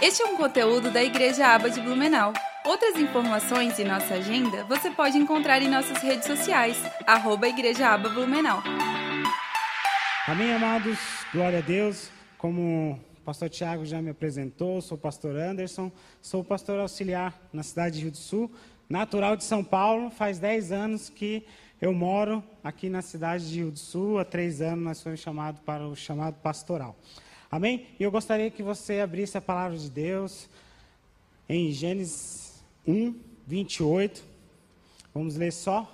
Este 0.00 0.22
é 0.22 0.26
um 0.26 0.36
conteúdo 0.36 0.92
da 0.92 1.02
Igreja 1.02 1.44
Aba 1.48 1.68
de 1.68 1.80
Blumenau. 1.80 2.32
Outras 2.64 2.94
informações 2.94 3.80
e 3.80 3.84
nossa 3.84 4.14
agenda 4.14 4.62
você 4.64 4.92
pode 4.92 5.18
encontrar 5.18 5.60
em 5.60 5.68
nossas 5.68 5.98
redes 5.98 6.24
sociais, 6.24 6.80
arroba 7.04 7.48
Igreja 7.48 7.88
Aba 7.88 8.08
Blumenau. 8.08 8.62
Amém, 10.24 10.54
amados? 10.54 11.00
Glória 11.32 11.58
a 11.58 11.62
Deus. 11.62 12.10
Como 12.36 12.92
o 12.92 13.20
pastor 13.24 13.50
Tiago 13.50 13.84
já 13.84 14.00
me 14.00 14.10
apresentou, 14.10 14.80
sou 14.80 14.96
o 14.96 15.00
pastor 15.00 15.34
Anderson, 15.34 15.90
sou 16.22 16.44
pastor 16.44 16.78
auxiliar 16.78 17.34
na 17.52 17.64
cidade 17.64 17.96
de 17.96 18.02
Rio 18.02 18.12
do 18.12 18.18
Sul, 18.18 18.52
natural 18.88 19.34
de 19.34 19.42
São 19.42 19.64
Paulo. 19.64 20.10
Faz 20.10 20.38
10 20.38 20.70
anos 20.70 21.08
que 21.08 21.44
eu 21.82 21.92
moro 21.92 22.44
aqui 22.62 22.88
na 22.88 23.02
cidade 23.02 23.50
de 23.50 23.56
Rio 23.56 23.72
do 23.72 23.78
Sul. 23.80 24.20
Há 24.20 24.24
três 24.24 24.60
anos 24.60 24.84
nós 24.84 25.02
fomos 25.02 25.18
chamados 25.18 25.60
para 25.66 25.84
o 25.84 25.96
chamado 25.96 26.36
pastoral. 26.36 26.96
Amém? 27.50 27.86
E 27.98 28.02
eu 28.02 28.10
gostaria 28.10 28.50
que 28.50 28.62
você 28.62 29.00
abrisse 29.00 29.38
a 29.38 29.40
palavra 29.40 29.78
de 29.78 29.88
Deus 29.88 30.48
em 31.48 31.72
Gênesis 31.72 32.62
1, 32.86 33.14
28. 33.46 34.22
Vamos 35.14 35.34
ler 35.34 35.50
só 35.50 35.90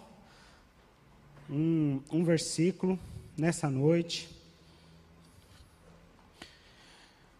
um, 1.48 2.00
um 2.10 2.24
versículo 2.24 2.98
nessa 3.36 3.70
noite. 3.70 4.28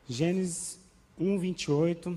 Gênesis 0.09 0.79
1, 1.19 1.37
28. 1.39 2.17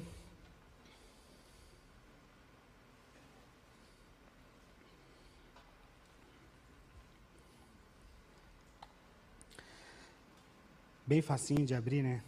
Bem 11.07 11.21
facinho 11.21 11.65
de 11.65 11.73
abrir, 11.73 12.03
né? 12.03 12.21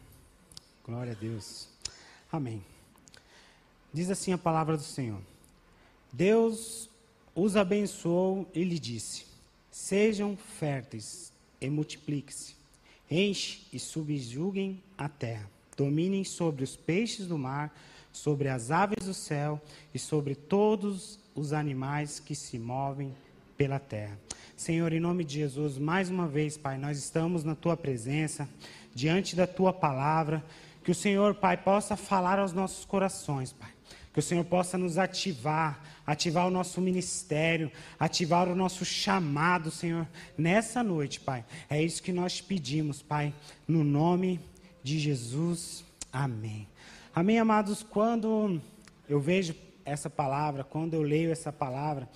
Glória 0.85 1.11
a 1.11 1.15
Deus. 1.15 1.67
Amém. 2.31 2.63
Diz 3.91 4.09
assim 4.09 4.31
a 4.31 4.37
palavra 4.37 4.77
do 4.77 4.83
Senhor: 4.83 5.19
Deus 6.13 6.89
os 7.35 7.57
abençoou 7.57 8.49
e 8.55 8.63
lhe 8.63 8.79
disse: 8.79 9.25
Sejam 9.69 10.37
férteis 10.37 11.33
e 11.59 11.69
multipliquem-se, 11.69 12.55
enche 13.11 13.65
e 13.73 13.77
subjuguem 13.77 14.81
a 14.97 15.09
terra, 15.09 15.51
dominem 15.75 16.23
sobre 16.23 16.63
os 16.63 16.77
peixes 16.77 17.27
do 17.27 17.37
mar, 17.37 17.77
sobre 18.13 18.47
as 18.47 18.71
aves 18.71 19.05
do 19.05 19.13
céu 19.13 19.61
e 19.93 19.99
sobre 19.99 20.35
todos 20.35 21.19
os 21.35 21.51
animais 21.51 22.17
que 22.17 22.33
se 22.33 22.57
movem 22.57 23.13
pela 23.59 23.77
terra. 23.77 24.17
Senhor, 24.55 24.93
em 24.93 25.01
nome 25.01 25.25
de 25.25 25.33
Jesus, 25.33 25.77
mais 25.77 26.09
uma 26.09 26.25
vez, 26.25 26.57
Pai, 26.57 26.77
nós 26.77 26.97
estamos 26.97 27.43
na 27.43 27.55
tua 27.55 27.75
presença, 27.75 28.47
diante 28.95 29.35
da 29.35 29.45
tua 29.45 29.73
palavra. 29.73 30.41
Que 30.81 30.91
o 30.91 30.95
Senhor, 30.95 31.35
Pai, 31.35 31.57
possa 31.57 31.97
falar 31.97 32.39
aos 32.39 32.53
nossos 32.53 32.85
corações, 32.85 33.51
Pai. 33.51 33.69
Que 34.13 34.19
o 34.19 34.23
Senhor 34.23 34.45
possa 34.45 34.77
nos 34.77 34.97
ativar, 34.97 35.83
ativar 36.07 36.47
o 36.47 36.49
nosso 36.49 36.79
ministério, 36.79 37.69
ativar 37.99 38.47
o 38.47 38.55
nosso 38.55 38.85
chamado, 38.85 39.69
Senhor, 39.69 40.07
nessa 40.37 40.81
noite, 40.81 41.19
Pai. 41.19 41.43
É 41.69 41.83
isso 41.83 42.01
que 42.01 42.13
nós 42.13 42.39
pedimos, 42.39 43.01
Pai, 43.01 43.33
no 43.67 43.83
nome 43.83 44.39
de 44.81 44.97
Jesus. 44.97 45.83
Amém. 46.13 46.65
Amém, 47.13 47.37
amados. 47.37 47.83
Quando 47.83 48.61
eu 49.09 49.19
vejo 49.19 49.53
essa 49.83 50.09
palavra, 50.09 50.63
quando 50.63 50.93
eu 50.93 51.01
leio 51.01 51.29
essa 51.29 51.51
palavra, 51.51 52.07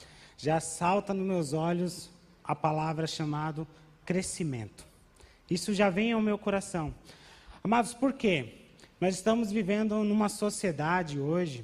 já 0.43 0.59
salta 0.59 1.13
nos 1.13 1.25
meus 1.25 1.53
olhos 1.53 2.09
a 2.43 2.53
palavra 2.53 3.07
chamado 3.07 3.65
crescimento. 4.05 4.85
Isso 5.49 5.73
já 5.73 5.89
vem 5.89 6.11
ao 6.11 6.21
meu 6.21 6.37
coração. 6.37 6.93
Amados, 7.63 7.93
por 7.93 8.11
quê? 8.11 8.49
Nós 8.99 9.15
estamos 9.15 9.53
vivendo 9.53 10.03
numa 10.03 10.27
sociedade 10.27 11.17
hoje 11.17 11.63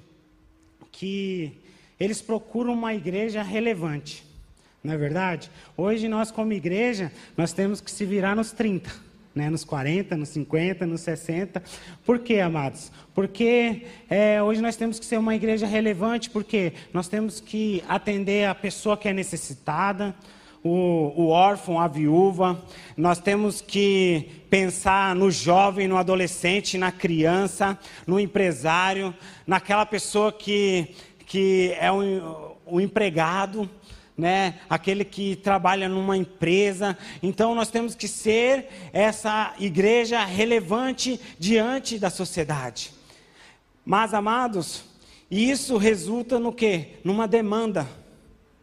que 0.94 1.60
eles 2.00 2.22
procuram 2.22 2.72
uma 2.72 2.94
igreja 2.94 3.44
relevante. 3.44 4.24
Não 4.82 4.94
é 4.94 4.98
verdade? 4.98 5.52
Hoje 5.76 6.08
nós 6.08 6.32
como 6.32 6.54
igreja, 6.54 7.12
nós 7.36 7.52
temos 7.52 7.82
que 7.82 7.92
se 7.92 8.06
virar 8.06 8.34
nos 8.34 8.54
30, 8.54 8.90
né? 9.40 9.50
nos 9.50 9.64
40, 9.64 10.18
nos 10.18 10.30
50, 10.30 10.86
nos 10.86 11.02
60. 11.02 11.64
Por 12.06 12.20
quê, 12.20 12.40
amados? 12.40 12.92
Porque 13.16 13.86
é, 14.10 14.44
hoje 14.44 14.62
nós 14.62 14.76
temos 14.76 15.00
que 15.00 15.06
ser 15.06 15.18
uma 15.18 15.34
igreja 15.34 15.66
relevante, 15.66 16.30
porque 16.30 16.74
nós 16.94 17.08
temos 17.08 17.40
que 17.40 17.84
atender 17.88 18.48
a 18.48 18.54
pessoa 18.54 18.98
que 18.98 19.08
é 19.08 19.14
necessitada, 19.14 20.14
o, 20.62 21.14
o 21.16 21.28
órfão, 21.30 21.80
a 21.80 21.88
viúva, 21.88 22.62
nós 22.98 23.20
temos 23.20 23.62
que 23.62 24.44
pensar 24.50 25.16
no 25.16 25.32
jovem, 25.32 25.88
no 25.88 25.96
adolescente, 25.96 26.78
na 26.78 26.92
criança, 26.92 27.80
no 28.06 28.20
empresário, 28.20 29.16
naquela 29.48 29.86
pessoa 29.86 30.34
que, 30.34 30.94
que 31.26 31.74
é 31.80 31.90
um, 31.90 32.56
um 32.68 32.82
empregado, 32.82 33.70
né? 34.20 34.60
aquele 34.70 35.06
que 35.06 35.36
trabalha 35.38 35.88
numa 35.88 36.18
empresa. 36.18 36.98
Então 37.24 37.56
nós 37.56 37.70
temos 37.70 37.96
que 37.96 38.08
ser 38.08 38.68
essa 38.92 39.54
igreja 39.58 40.24
relevante 40.26 41.20
diante 41.40 41.98
da 41.98 42.10
sociedade. 42.10 42.92
Mas, 43.86 44.14
amados, 44.14 44.84
isso 45.32 45.78
resulta 45.78 46.38
no 46.38 46.52
quê? 46.52 47.00
Numa 47.04 47.28
demanda 47.28 47.88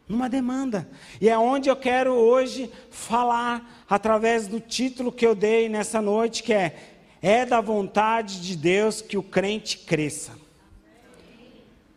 numa 0.09 0.29
demanda. 0.29 0.89
E 1.21 1.29
é 1.29 1.37
onde 1.37 1.69
eu 1.69 1.75
quero 1.75 2.13
hoje 2.13 2.71
falar, 2.91 3.85
através 3.91 4.47
do 4.47 4.61
título 4.61 5.11
que 5.11 5.27
eu 5.27 5.35
dei 5.35 5.69
nessa 5.69 6.01
noite, 6.01 6.45
que 6.45 6.53
é: 6.53 6.77
É 7.21 7.45
da 7.45 7.61
vontade 7.61 8.41
de 8.41 8.57
Deus 8.57 9.03
que 9.03 9.19
o 9.19 9.23
crente 9.23 9.79
cresça. 9.79 10.33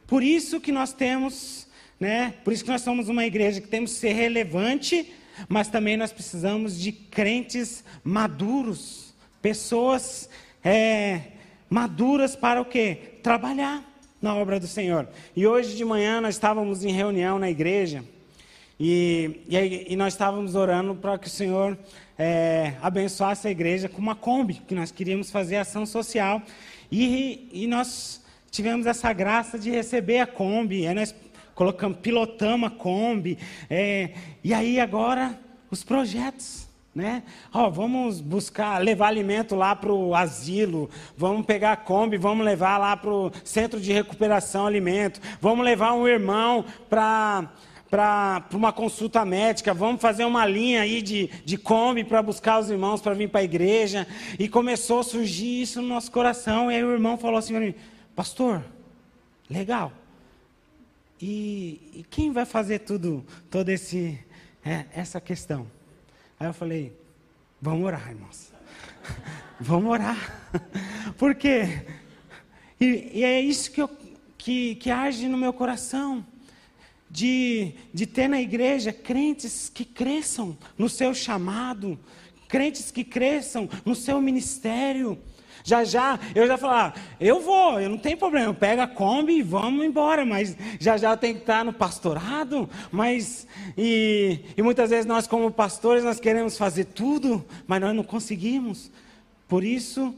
Por 0.07 0.23
isso 0.23 0.59
que 0.59 0.71
nós 0.71 0.91
temos, 0.91 1.67
né? 1.99 2.33
Por 2.43 2.53
isso 2.53 2.63
que 2.63 2.69
nós 2.69 2.81
somos 2.81 3.09
uma 3.09 3.25
igreja 3.25 3.59
que 3.59 3.67
temos 3.67 3.93
que 3.93 3.99
ser 3.99 4.13
relevante, 4.13 5.11
mas 5.47 5.67
também 5.67 5.97
nós 5.97 6.11
precisamos 6.11 6.79
de 6.79 6.91
crentes 6.91 7.83
maduros, 8.03 9.13
pessoas 9.41 10.29
é, 10.63 11.21
maduras 11.69 12.35
para 12.35 12.61
o 12.61 12.65
quê? 12.65 13.17
Trabalhar 13.21 13.83
na 14.21 14.35
obra 14.35 14.59
do 14.59 14.67
Senhor. 14.67 15.07
E 15.35 15.47
hoje 15.47 15.75
de 15.75 15.85
manhã 15.85 16.19
nós 16.19 16.35
estávamos 16.35 16.83
em 16.83 16.91
reunião 16.91 17.39
na 17.39 17.49
igreja 17.49 18.03
e, 18.79 19.41
e, 19.49 19.93
e 19.93 19.95
nós 19.95 20.13
estávamos 20.13 20.55
orando 20.55 20.95
para 20.95 21.17
que 21.17 21.27
o 21.27 21.29
Senhor 21.29 21.77
é, 22.17 22.73
abençoasse 22.81 23.47
a 23.47 23.51
igreja 23.51 23.89
com 23.89 24.01
uma 24.01 24.15
Kombi, 24.15 24.55
que 24.67 24.73
nós 24.73 24.91
queríamos 24.91 25.29
fazer 25.29 25.57
ação 25.57 25.85
social. 25.85 26.41
E, 26.91 27.49
e 27.51 27.67
nós 27.67 28.21
tivemos 28.49 28.85
essa 28.85 29.11
graça 29.13 29.59
de 29.59 29.69
receber 29.69 30.19
a 30.19 30.27
Kombi, 30.27 30.87
aí 30.87 30.93
nós 30.93 31.13
colocamos, 31.59 31.97
pilotamos 31.97 32.67
a 32.67 32.73
Kombi, 32.73 33.37
é, 33.69 34.11
e 34.41 34.53
aí 34.53 34.79
agora 34.79 35.37
os 35.69 35.83
projetos 35.83 36.69
né? 36.95 37.21
Oh, 37.53 37.69
vamos 37.69 38.19
buscar, 38.19 38.81
levar 38.81 39.07
alimento 39.07 39.55
lá 39.55 39.75
para 39.75 39.93
o 39.93 40.15
asilo, 40.15 40.89
vamos 41.15 41.45
pegar 41.45 41.73
a 41.73 41.77
Kombi, 41.77 42.17
vamos 42.17 42.43
levar 42.43 42.77
lá 42.77 42.97
para 42.97 43.11
o 43.11 43.31
centro 43.43 43.79
de 43.79 43.93
recuperação 43.93 44.65
alimento, 44.65 45.21
vamos 45.39 45.63
levar 45.63 45.93
um 45.93 46.07
irmão 46.07 46.65
para 46.89 47.47
uma 48.53 48.73
consulta 48.73 49.23
médica, 49.23 49.73
vamos 49.73 50.01
fazer 50.01 50.25
uma 50.25 50.45
linha 50.45 50.81
aí 50.81 51.01
de, 51.01 51.27
de 51.45 51.57
Kombi 51.57 52.03
para 52.03 52.23
buscar 52.23 52.59
os 52.59 52.69
irmãos 52.69 53.01
para 53.01 53.13
vir 53.13 53.29
para 53.29 53.41
a 53.41 53.43
igreja. 53.43 54.07
E 54.37 54.49
começou 54.49 54.99
a 54.99 55.03
surgir 55.03 55.61
isso 55.61 55.81
no 55.81 55.87
nosso 55.87 56.11
coração. 56.11 56.71
E 56.71 56.75
aí 56.75 56.83
o 56.83 56.91
irmão 56.91 57.17
falou 57.17 57.37
assim 57.37 57.53
para 57.53 57.65
mim, 57.65 57.75
pastor, 58.15 58.63
legal. 59.49 59.93
E, 61.21 61.91
e 61.93 62.05
quem 62.09 62.31
vai 62.31 62.45
fazer 62.45 62.79
tudo, 62.79 63.25
toda 63.49 63.73
esse, 63.73 64.17
é, 64.63 64.85
essa 64.93 65.19
questão? 65.19 65.69
Aí 66.39 66.47
eu 66.47 66.53
falei: 66.53 66.93
vamos 67.61 67.85
orar, 67.85 68.09
irmãos. 68.09 68.53
vamos 69.59 69.91
orar. 69.91 70.51
Por 71.17 71.35
quê? 71.35 71.85
E, 72.79 73.19
e, 73.19 73.23
é 73.23 73.41
isso 73.41 73.69
que, 73.71 73.81
eu, 73.81 73.89
que, 74.37 74.75
que 74.75 74.89
age 74.89 75.27
no 75.27 75.37
meu 75.37 75.51
coração. 75.51 76.25
De, 77.11 77.73
de 77.91 78.05
ter 78.05 78.27
na 78.27 78.39
igreja 78.39 78.93
crentes 78.93 79.67
que 79.67 79.83
cresçam 79.83 80.55
no 80.77 80.87
seu 80.87 81.11
chamado, 81.11 81.99
crentes 82.47 82.91
que 82.91 83.03
cresçam 83.03 83.67
no 83.83 83.95
seu 83.95 84.21
ministério, 84.21 85.17
já 85.69 85.83
já, 85.83 86.19
eu 86.33 86.47
já 86.47 86.57
falar, 86.57 86.93
ah, 86.95 86.99
eu 87.19 87.39
vou, 87.39 87.79
eu 87.79 87.89
não 87.89 87.97
tenho 87.97 88.17
problema, 88.17 88.51
pega 88.53 88.83
a 88.83 88.87
Kombi 88.87 89.37
e 89.37 89.43
vamos 89.43 89.85
embora, 89.85 90.25
mas 90.25 90.57
já 90.79 90.97
já 90.97 91.15
tem 91.15 91.35
que 91.35 91.41
estar 91.41 91.63
no 91.63 91.71
pastorado, 91.71 92.67
mas 92.91 93.45
e, 93.77 94.39
e 94.57 94.61
muitas 94.63 94.89
vezes 94.89 95.05
nós 95.05 95.27
como 95.27 95.51
pastores 95.51 96.03
nós 96.03 96.19
queremos 96.19 96.57
fazer 96.57 96.85
tudo, 96.85 97.45
mas 97.67 97.79
nós 97.79 97.95
não 97.95 98.03
conseguimos. 98.03 98.89
Por 99.47 99.63
isso 99.63 100.15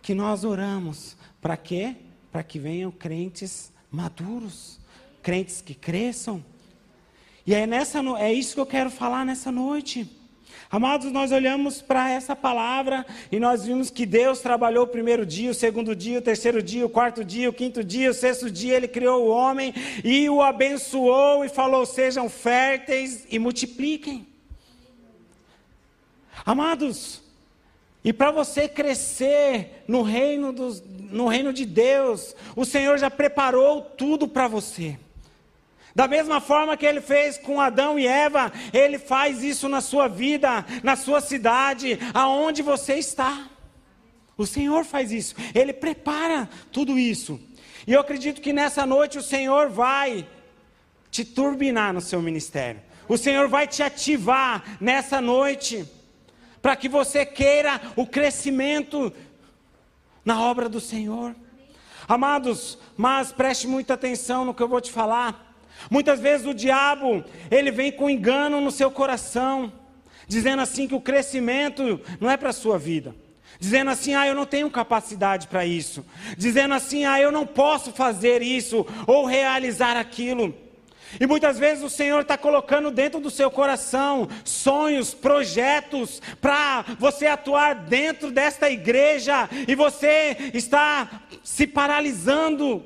que 0.00 0.14
nós 0.14 0.44
oramos, 0.44 1.16
para 1.40 1.56
quê? 1.56 1.96
Para 2.30 2.44
que 2.44 2.58
venham 2.58 2.90
crentes 2.92 3.72
maduros, 3.90 4.78
crentes 5.22 5.60
que 5.60 5.74
cresçam. 5.74 6.44
E 7.46 7.52
é 7.52 7.66
nessa 7.66 7.98
é 8.18 8.32
isso 8.32 8.54
que 8.54 8.60
eu 8.60 8.66
quero 8.66 8.90
falar 8.90 9.24
nessa 9.24 9.50
noite. 9.50 10.08
Amados, 10.70 11.12
nós 11.12 11.30
olhamos 11.30 11.80
para 11.80 12.10
essa 12.10 12.34
palavra 12.34 13.06
e 13.30 13.38
nós 13.38 13.64
vimos 13.64 13.90
que 13.90 14.06
Deus 14.06 14.40
trabalhou 14.40 14.84
o 14.84 14.88
primeiro 14.88 15.24
dia, 15.24 15.50
o 15.50 15.54
segundo 15.54 15.94
dia, 15.94 16.18
o 16.18 16.22
terceiro 16.22 16.62
dia, 16.62 16.84
o 16.84 16.90
quarto 16.90 17.24
dia, 17.24 17.48
o 17.48 17.52
quinto 17.52 17.84
dia, 17.84 18.10
o 18.10 18.14
sexto 18.14 18.50
dia, 18.50 18.76
Ele 18.76 18.88
criou 18.88 19.24
o 19.24 19.30
homem 19.30 19.72
e 20.02 20.28
o 20.28 20.42
abençoou 20.42 21.44
e 21.44 21.48
falou: 21.48 21.86
sejam 21.86 22.28
férteis 22.28 23.26
e 23.30 23.38
multipliquem. 23.38 24.26
Amados, 26.44 27.22
e 28.04 28.12
para 28.12 28.30
você 28.30 28.68
crescer 28.68 29.84
no 29.88 30.02
reino, 30.02 30.52
dos, 30.52 30.82
no 30.82 31.26
reino 31.26 31.52
de 31.52 31.64
Deus, 31.64 32.34
o 32.54 32.64
Senhor 32.64 32.98
já 32.98 33.10
preparou 33.10 33.80
tudo 33.80 34.28
para 34.28 34.46
você. 34.46 34.98
Da 35.94 36.08
mesma 36.08 36.40
forma 36.40 36.76
que 36.76 36.84
ele 36.84 37.00
fez 37.00 37.38
com 37.38 37.60
Adão 37.60 37.98
e 37.98 38.06
Eva, 38.06 38.52
ele 38.72 38.98
faz 38.98 39.44
isso 39.44 39.68
na 39.68 39.80
sua 39.80 40.08
vida, 40.08 40.66
na 40.82 40.96
sua 40.96 41.20
cidade, 41.20 41.98
aonde 42.12 42.62
você 42.62 42.94
está. 42.94 43.48
O 44.36 44.44
Senhor 44.44 44.84
faz 44.84 45.12
isso, 45.12 45.36
ele 45.54 45.72
prepara 45.72 46.48
tudo 46.72 46.98
isso. 46.98 47.40
E 47.86 47.92
eu 47.92 48.00
acredito 48.00 48.40
que 48.40 48.52
nessa 48.52 48.84
noite 48.84 49.18
o 49.18 49.22
Senhor 49.22 49.68
vai 49.68 50.26
te 51.10 51.24
turbinar 51.24 51.92
no 51.92 52.00
seu 52.00 52.20
ministério. 52.20 52.82
O 53.08 53.16
Senhor 53.16 53.46
vai 53.46 53.68
te 53.68 53.82
ativar 53.82 54.64
nessa 54.80 55.20
noite, 55.20 55.88
para 56.60 56.74
que 56.74 56.88
você 56.88 57.24
queira 57.24 57.80
o 57.94 58.04
crescimento 58.04 59.12
na 60.24 60.42
obra 60.42 60.68
do 60.68 60.80
Senhor. 60.80 61.36
Amados, 62.08 62.78
mas 62.96 63.30
preste 63.30 63.68
muita 63.68 63.94
atenção 63.94 64.44
no 64.44 64.54
que 64.54 64.62
eu 64.62 64.68
vou 64.68 64.80
te 64.80 64.90
falar. 64.90 65.53
Muitas 65.90 66.20
vezes 66.20 66.46
o 66.46 66.54
diabo, 66.54 67.24
ele 67.50 67.70
vem 67.70 67.92
com 67.92 68.08
engano 68.08 68.60
no 68.60 68.70
seu 68.70 68.90
coração, 68.90 69.72
dizendo 70.26 70.62
assim 70.62 70.88
que 70.88 70.94
o 70.94 71.00
crescimento 71.00 72.00
não 72.20 72.30
é 72.30 72.36
para 72.36 72.50
a 72.50 72.54
sua 72.54 72.78
vida. 72.78 73.14
Dizendo 73.58 73.90
assim, 73.90 74.14
ah, 74.14 74.26
eu 74.26 74.34
não 74.34 74.46
tenho 74.46 74.68
capacidade 74.70 75.46
para 75.46 75.64
isso. 75.64 76.04
Dizendo 76.36 76.74
assim, 76.74 77.04
ah, 77.04 77.20
eu 77.20 77.30
não 77.30 77.46
posso 77.46 77.92
fazer 77.92 78.42
isso 78.42 78.84
ou 79.06 79.24
realizar 79.24 79.96
aquilo. 79.96 80.54
E 81.20 81.26
muitas 81.26 81.58
vezes 81.58 81.84
o 81.84 81.90
Senhor 81.90 82.22
está 82.22 82.36
colocando 82.36 82.90
dentro 82.90 83.20
do 83.20 83.30
seu 83.30 83.50
coração 83.50 84.28
sonhos, 84.44 85.14
projetos 85.14 86.20
para 86.40 86.84
você 86.98 87.26
atuar 87.26 87.74
dentro 87.74 88.30
desta 88.30 88.68
igreja 88.68 89.48
e 89.68 89.74
você 89.74 90.50
está 90.52 91.22
se 91.42 91.66
paralisando 91.66 92.84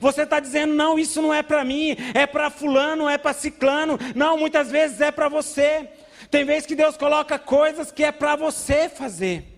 você 0.00 0.22
está 0.22 0.40
dizendo, 0.40 0.74
não, 0.74 0.98
isso 0.98 1.22
não 1.22 1.32
é 1.32 1.42
para 1.42 1.64
mim, 1.64 1.96
é 2.14 2.26
para 2.26 2.50
fulano, 2.50 3.08
é 3.08 3.16
para 3.16 3.32
ciclano. 3.32 3.98
Não, 4.14 4.36
muitas 4.36 4.70
vezes 4.70 5.00
é 5.00 5.10
para 5.10 5.28
você. 5.28 5.88
Tem 6.30 6.44
vezes 6.44 6.66
que 6.66 6.74
Deus 6.74 6.96
coloca 6.96 7.38
coisas 7.38 7.92
que 7.92 8.04
é 8.04 8.12
para 8.12 8.36
você 8.36 8.88
fazer. 8.88 9.56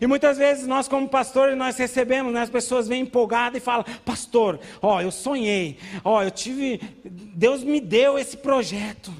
E 0.00 0.06
muitas 0.06 0.38
vezes 0.38 0.66
nós, 0.66 0.86
como 0.86 1.08
pastores, 1.08 1.56
nós 1.56 1.76
recebemos, 1.76 2.32
né, 2.32 2.42
as 2.42 2.50
pessoas 2.50 2.86
vêm 2.86 3.02
empolgadas 3.02 3.60
e 3.60 3.64
falam, 3.64 3.84
pastor, 4.04 4.60
ó, 4.80 5.00
eu 5.00 5.10
sonhei, 5.10 5.78
ó, 6.04 6.22
eu 6.22 6.30
tive, 6.30 6.78
Deus 7.04 7.64
me 7.64 7.80
deu 7.80 8.18
esse 8.18 8.36
projeto. 8.36 9.12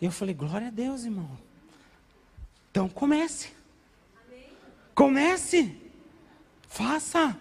E 0.00 0.06
eu 0.06 0.10
falei, 0.10 0.34
glória 0.34 0.68
a 0.68 0.70
Deus, 0.70 1.04
irmão. 1.04 1.28
Então 2.70 2.88
comece. 2.88 3.50
Comece. 4.94 5.76
Faça. 6.68 7.36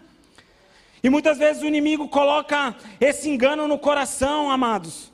E 1.05 1.09
muitas 1.11 1.37
vezes 1.37 1.61
o 1.61 1.67
inimigo 1.67 2.09
coloca 2.09 2.75
esse 2.99 3.29
engano 3.29 3.67
no 3.67 3.77
coração, 3.77 4.49
amados, 4.49 5.11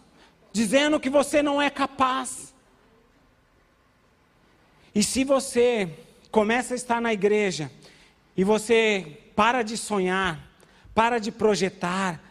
dizendo 0.54 0.98
que 1.02 1.10
você 1.10 1.44
não 1.44 1.62
é 1.62 1.70
capaz. 1.70 2.54
E 4.96 5.04
se 5.04 5.26
você 5.26 5.94
começa 6.32 6.74
a 6.74 6.78
estar 6.78 7.02
na 7.02 7.12
igreja 7.12 7.70
e 8.38 8.44
você 8.46 9.20
para 9.36 9.64
de 9.64 9.76
sonhar, 9.76 10.40
para 10.96 11.20
de 11.20 11.30
projetar, 11.30 12.22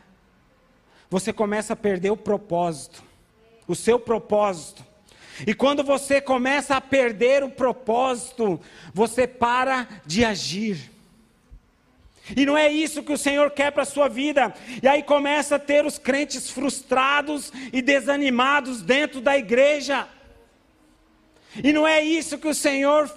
você 1.10 1.30
começa 1.30 1.74
a 1.74 1.76
perder 1.76 2.12
o 2.12 2.16
propósito, 2.16 3.04
o 3.68 3.74
seu 3.74 4.00
propósito. 4.00 4.82
E 5.46 5.52
quando 5.52 5.84
você 5.84 6.18
começa 6.18 6.76
a 6.76 6.80
perder 6.80 7.44
o 7.44 7.50
propósito, 7.50 8.58
você 8.94 9.26
para 9.26 9.86
de 10.06 10.24
agir. 10.24 10.90
E 12.36 12.46
não 12.46 12.56
é 12.56 12.70
isso 12.70 13.02
que 13.02 13.12
o 13.12 13.18
Senhor 13.18 13.50
quer 13.50 13.72
para 13.72 13.82
a 13.82 13.86
sua 13.86 14.08
vida. 14.08 14.54
E 14.82 14.86
aí 14.86 15.02
começa 15.02 15.56
a 15.56 15.58
ter 15.58 15.84
os 15.84 15.98
crentes 15.98 16.50
frustrados 16.50 17.52
e 17.72 17.82
desanimados 17.82 18.82
dentro 18.82 19.20
da 19.20 19.36
igreja. 19.36 20.08
E 21.62 21.72
não 21.72 21.86
é 21.86 22.02
isso 22.02 22.38
que 22.38 22.48
o 22.48 22.54
Senhor 22.54 23.10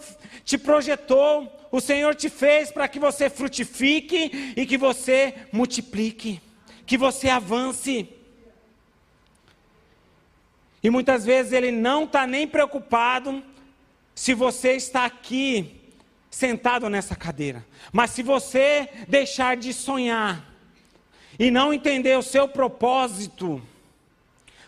te 0.44 0.58
projetou. 0.58 1.52
O 1.72 1.82
Senhor 1.82 2.16
te 2.16 2.30
fez 2.30 2.72
para 2.72 2.88
que 2.88 3.00
você 3.00 3.30
frutifique 3.30 4.54
e 4.56 4.66
que 4.66 4.78
você 4.78 5.34
multiplique, 5.52 6.42
que 6.86 6.98
você 6.98 7.30
avance. 7.30 8.08
E 10.84 10.90
muitas 10.90 11.26
vezes 11.26 11.52
Ele 11.52 11.72
não 11.72 12.04
está 12.04 12.28
nem 12.28 12.48
preocupado 12.48 13.44
se 14.14 14.34
você 14.34 14.74
está 14.74 15.06
aqui 15.06 15.83
sentado 16.34 16.90
nessa 16.90 17.16
cadeira. 17.16 17.64
Mas 17.92 18.10
se 18.10 18.24
você 18.24 18.90
deixar 19.08 19.56
de 19.56 19.72
sonhar 19.72 20.52
e 21.38 21.52
não 21.52 21.72
entender 21.72 22.18
o 22.18 22.24
seu 22.24 22.48
propósito, 22.48 23.62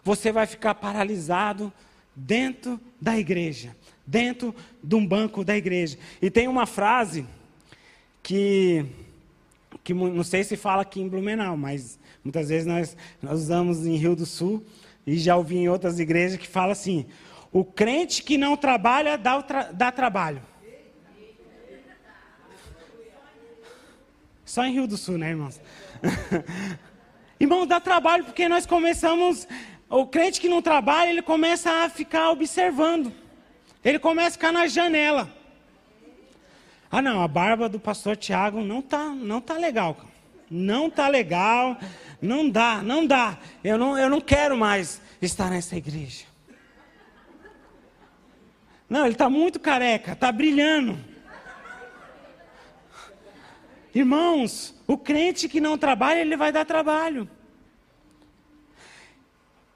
você 0.03 0.31
vai 0.31 0.45
ficar 0.45 0.75
paralisado 0.75 1.73
dentro 2.15 2.79
da 3.01 3.17
igreja, 3.17 3.75
dentro 4.05 4.53
de 4.83 4.93
um 4.93 5.05
banco 5.05 5.43
da 5.43 5.57
igreja. 5.57 5.97
E 6.21 6.29
tem 6.29 6.47
uma 6.47 6.67
frase 6.67 7.25
que, 8.21 8.85
que 9.83 9.91
não 9.91 10.23
sei 10.23 10.43
se 10.43 10.55
fala 10.55 10.83
aqui 10.83 11.01
em 11.01 11.09
Blumenau, 11.09 11.57
mas 11.57 11.97
muitas 12.23 12.49
vezes 12.49 12.67
nós, 12.67 12.95
nós 13.19 13.39
usamos 13.39 13.87
em 13.87 13.95
Rio 13.95 14.15
do 14.15 14.27
Sul 14.27 14.63
e 15.05 15.17
já 15.17 15.35
ouvi 15.35 15.57
em 15.57 15.67
outras 15.67 15.99
igrejas 15.99 16.37
que 16.37 16.47
fala 16.47 16.73
assim: 16.73 17.07
o 17.51 17.65
crente 17.65 18.21
que 18.21 18.37
não 18.37 18.55
trabalha 18.55 19.17
dá, 19.17 19.41
dá 19.73 19.91
trabalho. 19.91 20.43
Só 24.45 24.63
em 24.63 24.73
Rio 24.73 24.87
do 24.87 24.95
Sul, 24.95 25.17
né, 25.17 25.31
irmãos? 25.31 25.59
Irmão, 27.39 27.65
dá 27.65 27.79
trabalho 27.79 28.23
porque 28.23 28.47
nós 28.47 28.65
começamos. 28.65 29.47
O 29.89 30.05
crente 30.05 30.39
que 30.39 30.47
não 30.47 30.61
trabalha, 30.61 31.09
ele 31.09 31.21
começa 31.21 31.69
a 31.83 31.89
ficar 31.89 32.29
observando. 32.29 33.11
Ele 33.83 33.99
começa 33.99 34.29
a 34.29 34.31
ficar 34.31 34.51
na 34.51 34.67
janela. 34.67 35.29
Ah, 36.89 37.01
não, 37.01 37.21
a 37.21 37.27
barba 37.27 37.67
do 37.67 37.79
pastor 37.79 38.15
Tiago 38.15 38.61
não 38.61 38.81
tá, 38.81 39.09
não 39.09 39.41
tá 39.41 39.55
legal. 39.55 39.97
Não 40.49 40.89
tá 40.89 41.07
legal. 41.07 41.77
Não 42.21 42.49
dá, 42.49 42.81
não 42.81 43.05
dá. 43.05 43.37
Eu 43.63 43.77
não, 43.77 43.97
eu 43.97 44.09
não 44.09 44.21
quero 44.21 44.55
mais 44.55 45.01
estar 45.21 45.49
nessa 45.49 45.75
igreja. 45.75 46.25
Não, 48.89 49.01
ele 49.05 49.13
está 49.13 49.29
muito 49.29 49.59
careca, 49.59 50.13
está 50.13 50.31
brilhando. 50.31 50.97
Irmãos, 53.95 54.75
o 54.85 54.97
crente 54.97 55.47
que 55.47 55.61
não 55.61 55.77
trabalha, 55.77 56.19
ele 56.19 56.35
vai 56.35 56.51
dar 56.51 56.65
trabalho. 56.65 57.29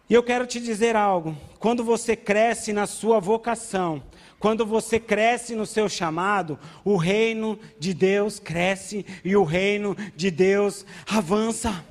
E 0.09 0.13
eu 0.13 0.21
quero 0.21 0.45
te 0.45 0.59
dizer 0.59 0.93
algo: 0.93 1.37
quando 1.57 1.85
você 1.85 2.17
cresce 2.17 2.73
na 2.73 2.85
sua 2.85 3.21
vocação, 3.21 4.03
quando 4.37 4.65
você 4.65 4.99
cresce 4.99 5.55
no 5.55 5.65
seu 5.65 5.87
chamado, 5.87 6.59
o 6.83 6.97
reino 6.97 7.57
de 7.79 7.93
Deus 7.93 8.39
cresce 8.39 9.05
e 9.23 9.37
o 9.37 9.45
reino 9.45 9.95
de 10.17 10.29
Deus 10.29 10.85
avança. 11.07 11.85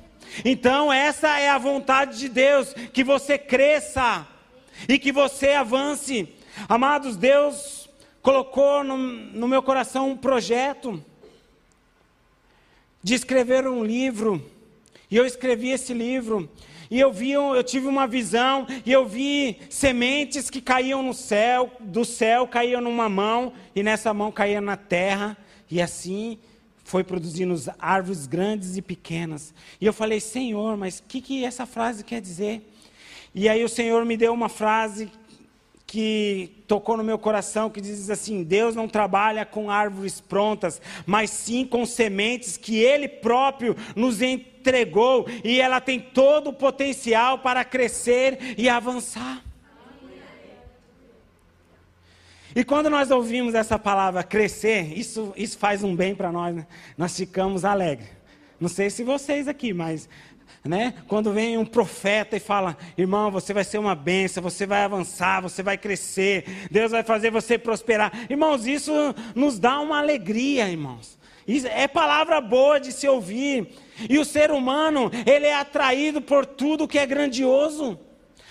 Então, 0.45 0.93
essa 0.93 1.39
é 1.39 1.49
a 1.49 1.57
vontade 1.57 2.19
de 2.19 2.29
Deus: 2.29 2.75
que 2.93 3.03
você 3.03 3.39
cresça 3.39 4.27
e 4.87 4.99
que 4.99 5.11
você 5.11 5.53
avance. 5.53 6.31
Amados, 6.67 7.17
Deus 7.17 7.89
colocou 8.21 8.83
no, 8.83 8.95
no 8.97 9.47
meu 9.47 9.63
coração 9.63 10.11
um 10.11 10.17
projeto 10.17 11.03
de 13.01 13.13
escrever 13.13 13.67
um 13.67 13.83
livro. 13.83 14.43
E 15.09 15.15
eu 15.15 15.25
escrevi 15.25 15.69
esse 15.71 15.93
livro. 15.93 16.49
E 16.91 16.99
eu 16.99 17.13
vi, 17.13 17.31
eu 17.31 17.63
tive 17.63 17.87
uma 17.87 18.07
visão 18.07 18.65
e 18.83 18.91
eu 18.91 19.05
vi 19.05 19.59
sementes 19.69 20.49
que 20.49 20.59
caíam 20.59 21.03
no 21.03 21.13
céu, 21.13 21.71
do 21.79 22.03
céu 22.03 22.47
caíam 22.47 22.81
numa 22.81 23.07
mão 23.07 23.53
e 23.75 23.83
nessa 23.83 24.11
mão 24.11 24.31
caía 24.31 24.59
na 24.59 24.75
terra 24.75 25.37
e 25.69 25.79
assim 25.79 26.39
foi 26.83 27.03
produzindo 27.03 27.53
árvores 27.77 28.25
grandes 28.25 28.75
e 28.75 28.81
pequenas. 28.81 29.53
E 29.79 29.85
eu 29.85 29.93
falei, 29.93 30.19
Senhor, 30.19 30.75
mas 30.75 30.97
o 30.97 31.03
que, 31.03 31.21
que 31.21 31.45
essa 31.45 31.67
frase 31.67 32.03
quer 32.03 32.19
dizer? 32.19 32.67
E 33.35 33.47
aí 33.47 33.63
o 33.63 33.69
Senhor 33.69 34.03
me 34.03 34.17
deu 34.17 34.33
uma 34.33 34.49
frase 34.49 35.11
que 35.89 36.63
tocou 36.67 36.95
no 36.95 37.03
meu 37.03 37.17
coração, 37.17 37.67
que 37.67 37.81
diz 37.81 38.11
assim: 38.11 38.43
Deus 38.43 38.75
não 38.75 38.87
trabalha 38.87 39.43
com 39.43 39.71
árvores 39.71 40.21
prontas, 40.21 40.79
mas 41.03 41.31
sim 41.31 41.65
com 41.65 41.83
sementes 41.83 42.57
que 42.57 42.77
Ele 42.77 43.07
próprio 43.07 43.75
nos 43.95 44.21
entregou, 44.21 45.25
e 45.43 45.59
ela 45.59 45.81
tem 45.81 45.99
todo 45.99 46.51
o 46.51 46.53
potencial 46.53 47.39
para 47.39 47.65
crescer 47.65 48.53
e 48.55 48.69
avançar. 48.69 49.43
E 52.55 52.63
quando 52.63 52.87
nós 52.87 53.09
ouvimos 53.09 53.55
essa 53.55 53.79
palavra 53.79 54.21
crescer, 54.21 54.95
isso, 54.95 55.33
isso 55.35 55.57
faz 55.57 55.83
um 55.83 55.95
bem 55.95 56.13
para 56.13 56.31
nós, 56.31 56.55
né? 56.55 56.67
nós 56.95 57.17
ficamos 57.17 57.65
alegres. 57.65 58.09
Não 58.59 58.69
sei 58.69 58.91
se 58.91 59.03
vocês 59.03 59.47
aqui, 59.47 59.73
mas 59.73 60.07
né? 60.63 60.93
Quando 61.07 61.31
vem 61.31 61.57
um 61.57 61.65
profeta 61.65 62.35
e 62.35 62.39
fala, 62.39 62.77
irmão, 62.97 63.31
você 63.31 63.53
vai 63.53 63.63
ser 63.63 63.77
uma 63.77 63.95
benção, 63.95 64.43
você 64.43 64.65
vai 64.65 64.83
avançar, 64.83 65.41
você 65.41 65.63
vai 65.63 65.77
crescer, 65.77 66.67
Deus 66.69 66.91
vai 66.91 67.03
fazer 67.03 67.31
você 67.31 67.57
prosperar. 67.57 68.11
Irmãos, 68.29 68.67
isso 68.67 68.91
nos 69.35 69.57
dá 69.57 69.79
uma 69.79 69.99
alegria, 69.99 70.69
irmãos. 70.69 71.17
Isso 71.47 71.67
é 71.67 71.87
palavra 71.87 72.39
boa 72.39 72.79
de 72.79 72.91
se 72.91 73.07
ouvir. 73.07 73.69
E 74.09 74.19
o 74.19 74.25
ser 74.25 74.51
humano, 74.51 75.09
ele 75.25 75.47
é 75.47 75.55
atraído 75.55 76.21
por 76.21 76.45
tudo 76.45 76.87
que 76.87 76.99
é 76.99 77.05
grandioso. 77.05 77.99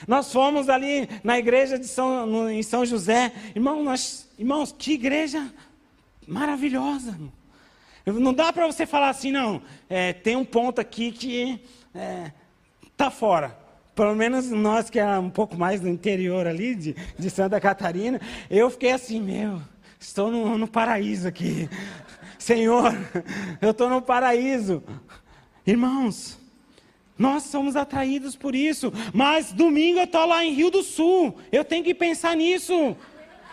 Nós 0.07 0.33
fomos 0.33 0.69
ali 0.69 1.09
na 1.23 1.39
igreja 1.39 1.79
de 1.79 1.87
São, 1.87 2.27
no, 2.27 2.51
em 2.51 2.63
São 2.63 2.85
José, 2.85 3.33
irmão, 3.55 3.83
nós, 3.83 4.29
irmãos, 4.39 4.75
que 4.77 4.93
igreja 4.93 5.53
maravilhosa. 6.27 7.19
Não 8.05 8.33
dá 8.33 8.53
para 8.53 8.67
você 8.67 8.87
falar 8.87 9.11
assim, 9.11 9.31
não. 9.31 9.63
É, 9.89 10.13
tem 10.13 10.37
um 10.37 10.45
ponto 10.45 10.81
aqui 10.81 11.13
que 11.13 11.61
é, 11.99 12.33
tá 12.97 13.11
fora. 13.11 13.57
Pelo 13.95 14.15
menos 14.15 14.51
nós 14.51 14.89
que 14.89 14.99
é 14.99 15.19
um 15.19 15.31
pouco 15.31 15.57
mais 15.57 15.81
do 15.81 15.89
interior 15.89 16.47
ali 16.47 16.75
de, 16.75 16.95
de 17.19 17.31
Santa 17.31 17.61
Catarina, 17.61 18.21
eu 18.49 18.71
fiquei 18.71 18.93
assim, 18.93 19.21
meu, 19.21 19.61
estou 19.99 20.31
no, 20.31 20.57
no 20.57 20.69
paraíso 20.69 21.27
aqui. 21.27 21.69
Senhor, 22.39 22.95
eu 23.61 23.73
estou 23.73 23.91
no 23.91 24.01
paraíso. 24.01 24.83
Irmãos, 25.67 26.39
nós 27.19 27.43
somos 27.43 27.75
atraídos 27.75 28.37
por 28.37 28.55
isso. 28.55 28.93
Mas 29.13 29.53
domingo 29.53 29.99
eu 29.99 30.05
estou 30.05 30.25
lá 30.25 30.45
em 30.45 30.53
Rio 30.53 30.71
do 30.71 30.85
Sul. 30.85 31.37
Eu 31.51 31.65
tenho 31.65 31.83
que 31.83 31.93
pensar 31.93 32.37
nisso. 32.37 32.97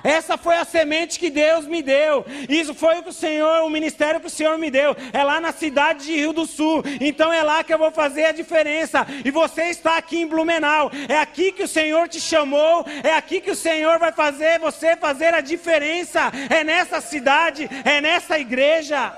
Essa 0.06 0.38
foi 0.38 0.56
a 0.56 0.64
semente 0.64 1.18
que 1.18 1.32
Deus 1.32 1.66
me 1.66 1.82
deu. 1.82 2.24
Isso 2.48 2.76
foi 2.76 3.00
o 3.00 3.04
que 3.04 3.10
o 3.10 3.14
Senhor, 3.14 3.64
o 3.64 3.70
ministério 3.72 4.20
que 4.20 4.28
o 4.28 4.30
Senhor 4.30 4.56
me 4.56 4.70
deu. 4.70 4.96
É 5.12 5.24
lá 5.24 5.42
na 5.42 5.52
cidade 5.52 6.06
de 6.06 6.16
Rio 6.16 6.32
do 6.32 6.46
Sul. 6.46 6.84
Então 7.02 7.34
é 7.34 7.42
lá 7.42 7.64
que 7.64 7.74
eu 7.74 7.80
vou 7.80 7.90
fazer 7.90 8.26
a 8.26 8.32
diferença. 8.32 9.06
E 9.26 9.32
você 9.32 9.64
está 9.64 9.98
aqui 9.98 10.20
em 10.20 10.28
Blumenau. 10.28 10.92
É 11.10 11.18
aqui 11.18 11.52
que 11.52 11.64
o 11.64 11.68
Senhor 11.68 12.08
te 12.08 12.22
chamou. 12.22 12.86
É 13.04 13.14
aqui 13.14 13.42
que 13.42 13.50
o 13.50 13.56
Senhor 13.56 13.98
vai 13.98 14.12
fazer 14.12 14.60
você 14.60 14.96
fazer 14.96 15.34
a 15.34 15.42
diferença. 15.42 16.32
É 16.52 16.64
nessa 16.64 17.02
cidade, 17.02 17.68
é 17.84 18.00
nessa 18.00 18.38
igreja. 18.38 19.12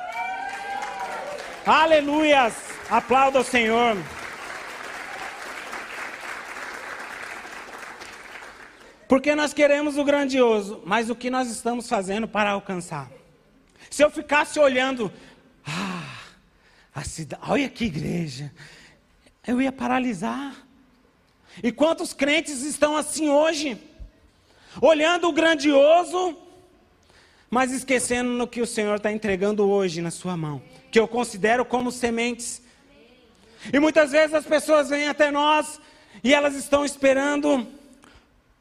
Aleluias. 1.66 2.54
Aplauda 2.90 3.42
o 3.42 3.44
Senhor. 3.44 3.98
Porque 9.08 9.34
nós 9.34 9.54
queremos 9.54 9.98
o 9.98 10.04
grandioso, 10.04 10.82
mas 10.86 11.10
o 11.10 11.16
que 11.16 11.30
nós 11.30 11.50
estamos 11.50 11.88
fazendo 11.88 12.28
para 12.28 12.52
alcançar? 12.52 13.10
Se 13.90 14.04
eu 14.04 14.12
ficasse 14.12 14.60
olhando, 14.60 15.12
ah, 15.66 16.18
a 16.94 17.04
cidade, 17.04 17.42
olha 17.48 17.70
que 17.70 17.86
igreja, 17.86 18.52
eu 19.46 19.62
ia 19.62 19.72
paralisar. 19.72 20.56
E 21.64 21.72
quantos 21.72 22.12
crentes 22.12 22.64
estão 22.64 22.98
assim 22.98 23.30
hoje? 23.30 23.82
Olhando 24.82 25.30
o 25.30 25.32
grandioso, 25.32 26.38
mas 27.50 27.72
esquecendo 27.72 28.32
no 28.32 28.48
que 28.48 28.62
o 28.62 28.68
Senhor 28.68 28.98
está 28.98 29.12
entregando 29.12 29.68
hoje 29.68 30.02
na 30.02 30.12
sua 30.12 30.36
mão, 30.36 30.62
que 30.92 31.00
eu 31.00 31.08
considero 31.08 31.64
como 31.64 31.92
sementes. 31.92 32.62
E 33.72 33.80
muitas 33.80 34.12
vezes 34.12 34.34
as 34.34 34.46
pessoas 34.46 34.90
vêm 34.90 35.08
até 35.08 35.32
nós 35.32 35.80
e 36.24 36.34
elas 36.34 36.56
estão 36.56 36.84
esperando 36.84 37.77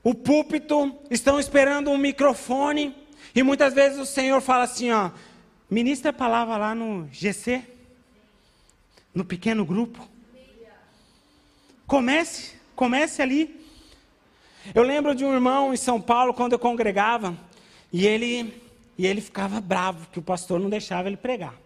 o 0.07 0.15
púlpito, 0.15 0.97
estão 1.11 1.41
esperando 1.41 1.91
um 1.91 1.99
microfone, 1.99 2.95
e 3.35 3.43
muitas 3.43 3.75
vezes 3.75 3.99
o 3.99 4.07
Senhor 4.07 4.41
fala 4.41 4.63
assim, 4.63 4.93
ó, 4.93 5.11
ministra 5.69 6.11
a 6.11 6.13
palavra 6.13 6.57
lá 6.57 6.77
no 6.77 7.09
GC, 7.11 7.61
no 9.13 9.25
pequeno 9.25 9.65
grupo. 9.65 10.09
Comece, 11.89 12.53
comece 12.77 13.21
ali. 13.21 13.69
Eu 14.73 14.85
lembro 14.85 15.13
de 15.13 15.25
um 15.25 15.35
irmão 15.35 15.75
em 15.75 15.77
São 15.77 16.01
Paulo 16.01 16.33
quando 16.33 16.53
eu 16.53 16.59
congregava, 16.61 17.37
e 17.93 18.07
ele 18.07 18.63
e 18.97 19.09
ele 19.09 19.21
ficava 19.21 19.61
bravo 19.61 20.07
que 20.13 20.21
o 20.21 20.23
pastor 20.23 20.61
não 20.61 20.71
deixava 20.71 21.09
ele 21.09 21.17
pregar. 21.17 21.57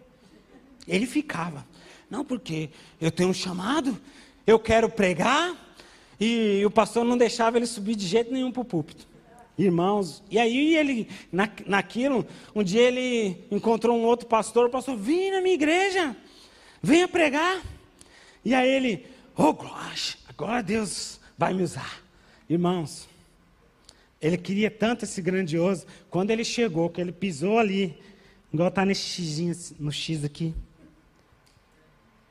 Ele 0.87 1.05
ficava. 1.05 1.63
Não, 2.09 2.25
porque 2.25 2.71
eu 2.99 3.11
tenho 3.11 3.29
um 3.29 3.35
chamado, 3.35 4.01
eu 4.47 4.57
quero 4.57 4.89
pregar, 4.89 5.70
e 6.23 6.63
o 6.63 6.69
pastor 6.69 7.03
não 7.03 7.17
deixava 7.17 7.57
ele 7.57 7.65
subir 7.65 7.95
de 7.95 8.05
jeito 8.05 8.31
nenhum 8.31 8.51
para 8.51 8.61
o 8.61 8.65
púlpito. 8.65 9.07
Irmãos, 9.57 10.21
e 10.29 10.37
aí 10.37 10.75
ele, 10.75 11.09
na, 11.31 11.49
naquilo, 11.65 12.27
um 12.53 12.61
dia 12.63 12.81
ele 12.81 13.43
encontrou 13.49 13.97
um 13.97 14.03
outro 14.03 14.27
pastor, 14.27 14.67
o 14.67 14.69
pastor, 14.69 14.95
vem 14.95 15.31
na 15.31 15.41
minha 15.41 15.55
igreja, 15.55 16.15
venha 16.79 17.07
pregar. 17.07 17.63
E 18.45 18.53
aí 18.53 18.69
ele, 18.69 19.07
oh 19.35 19.51
glória, 19.51 19.97
agora 20.29 20.61
Deus 20.61 21.19
vai 21.35 21.55
me 21.55 21.63
usar. 21.63 22.03
Irmãos, 22.47 23.09
ele 24.21 24.37
queria 24.37 24.69
tanto 24.69 25.05
esse 25.05 25.23
grandioso, 25.23 25.87
quando 26.07 26.29
ele 26.29 26.43
chegou, 26.43 26.87
que 26.87 27.01
ele 27.01 27.11
pisou 27.11 27.57
ali, 27.57 27.99
igual 28.53 28.69
está 28.69 28.85
nesse 28.85 29.01
xizinho, 29.01 29.55
no 29.79 29.91
X 29.91 30.23
aqui, 30.23 30.53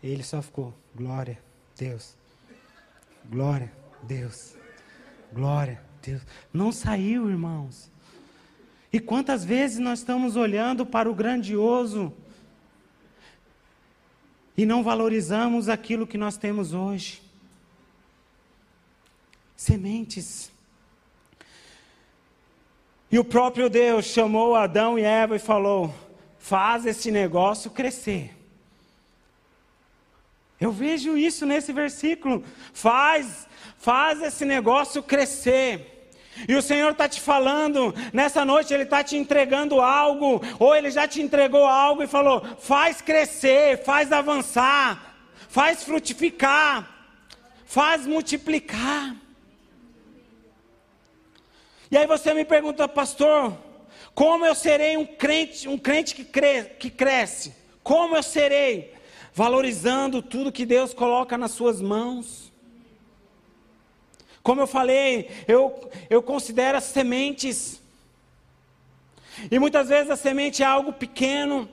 ele 0.00 0.22
só 0.22 0.40
ficou, 0.40 0.72
glória, 0.94 1.38
Deus, 1.76 2.14
glória, 3.28 3.79
Deus. 4.02 4.56
Glória 5.32 5.82
a 5.82 6.06
Deus. 6.06 6.22
Não 6.52 6.72
saiu, 6.72 7.28
irmãos. 7.28 7.90
E 8.92 8.98
quantas 8.98 9.44
vezes 9.44 9.78
nós 9.78 10.00
estamos 10.00 10.36
olhando 10.36 10.84
para 10.84 11.10
o 11.10 11.14
grandioso 11.14 12.12
e 14.56 14.66
não 14.66 14.82
valorizamos 14.82 15.68
aquilo 15.68 16.06
que 16.06 16.18
nós 16.18 16.36
temos 16.36 16.74
hoje? 16.74 17.22
Sementes. 19.56 20.50
E 23.12 23.18
o 23.18 23.24
próprio 23.24 23.68
Deus 23.68 24.06
chamou 24.06 24.54
Adão 24.54 24.98
e 24.98 25.02
Eva 25.02 25.36
e 25.36 25.40
falou: 25.40 25.94
faz 26.38 26.86
esse 26.86 27.10
negócio 27.10 27.70
crescer. 27.70 28.39
Eu 30.60 30.70
vejo 30.70 31.16
isso 31.16 31.46
nesse 31.46 31.72
versículo. 31.72 32.44
Faz 32.72 33.48
Faz 33.80 34.20
esse 34.20 34.44
negócio 34.44 35.02
crescer. 35.02 36.10
E 36.46 36.54
o 36.54 36.60
Senhor 36.60 36.92
está 36.92 37.08
te 37.08 37.18
falando, 37.18 37.94
nessa 38.12 38.44
noite 38.44 38.74
Ele 38.74 38.82
está 38.82 39.02
te 39.02 39.16
entregando 39.16 39.80
algo, 39.80 40.42
ou 40.58 40.76
Ele 40.76 40.90
já 40.90 41.08
te 41.08 41.22
entregou 41.22 41.64
algo 41.64 42.02
e 42.02 42.06
falou: 42.06 42.44
faz 42.58 43.00
crescer, 43.00 43.82
faz 43.82 44.12
avançar, 44.12 45.16
faz 45.48 45.82
frutificar, 45.82 46.88
faz 47.64 48.06
multiplicar. 48.06 49.16
E 51.90 51.96
aí 51.96 52.06
você 52.06 52.34
me 52.34 52.44
pergunta, 52.44 52.86
pastor, 52.86 53.56
como 54.14 54.44
eu 54.44 54.54
serei 54.54 54.98
um 54.98 55.06
crente, 55.06 55.66
um 55.66 55.78
crente 55.78 56.14
que, 56.14 56.24
cre 56.24 56.64
que 56.78 56.90
cresce? 56.90 57.54
Como 57.82 58.14
eu 58.14 58.22
serei? 58.22 58.94
Valorizando 59.42 60.20
tudo 60.20 60.52
que 60.52 60.66
Deus 60.66 60.92
coloca 60.92 61.38
nas 61.38 61.52
suas 61.52 61.80
mãos 61.80 62.50
como 64.42 64.60
eu 64.60 64.66
falei, 64.66 65.30
eu, 65.46 65.90
eu 66.08 66.22
considero 66.22 66.78
as 66.78 66.84
sementes. 66.84 67.80
E 69.50 69.58
muitas 69.58 69.88
vezes 69.88 70.10
a 70.10 70.16
semente 70.16 70.62
é 70.62 70.66
algo 70.66 70.92
pequeno, 70.92 71.68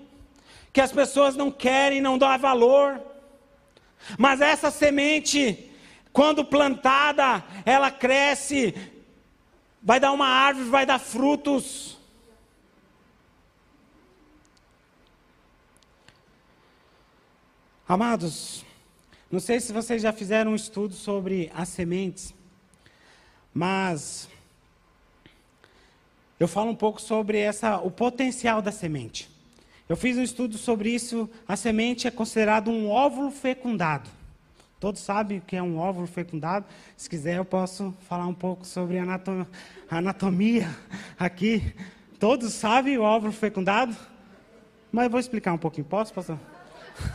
que 0.71 0.81
as 0.81 0.91
pessoas 0.91 1.35
não 1.35 1.49
querem, 1.49 2.01
não 2.01 2.17
dão 2.17 2.37
valor. 2.37 3.01
Mas 4.17 4.41
essa 4.41 4.69
semente, 4.69 5.71
quando 6.13 6.45
plantada, 6.45 7.43
ela 7.65 7.89
cresce, 7.89 8.75
vai 9.81 9.99
dar 9.99 10.11
uma 10.11 10.27
árvore, 10.27 10.69
vai 10.69 10.85
dar 10.85 10.99
frutos. 10.99 11.96
Amados, 17.89 18.65
não 19.31 19.39
sei 19.39 19.61
se 19.61 19.71
vocês 19.71 20.01
já 20.01 20.11
fizeram 20.11 20.51
um 20.51 20.55
estudo 20.55 20.93
sobre 20.93 21.49
as 21.55 21.69
sementes. 21.69 22.35
Mas 23.53 24.27
eu 26.37 26.49
falo 26.49 26.71
um 26.71 26.75
pouco 26.75 27.01
sobre 27.01 27.37
essa, 27.37 27.77
o 27.77 27.89
potencial 27.89 28.61
da 28.61 28.73
semente. 28.73 29.29
Eu 29.87 29.95
fiz 29.95 30.17
um 30.17 30.21
estudo 30.21 30.57
sobre 30.57 30.89
isso. 30.89 31.29
A 31.47 31.55
semente 31.55 32.09
é 32.09 32.11
considerado 32.11 32.69
um 32.69 32.89
óvulo 32.89 33.31
fecundado. 33.31 34.09
Todos 34.81 34.99
sabem 34.99 35.37
o 35.37 35.41
que 35.41 35.55
é 35.55 35.63
um 35.63 35.77
óvulo 35.77 36.07
fecundado. 36.07 36.65
Se 36.97 37.09
quiser, 37.09 37.37
eu 37.37 37.45
posso 37.45 37.95
falar 38.01 38.27
um 38.27 38.33
pouco 38.33 38.67
sobre 38.67 38.97
anatomia 39.89 40.77
aqui. 41.17 41.73
Todos 42.19 42.51
sabem 42.51 42.97
o 42.97 43.03
óvulo 43.03 43.31
fecundado? 43.31 43.95
Mas 44.91 45.05
eu 45.05 45.09
vou 45.09 45.21
explicar 45.21 45.53
um 45.53 45.57
pouquinho. 45.57 45.85
Posso, 45.85 46.13
pastor? 46.13 46.37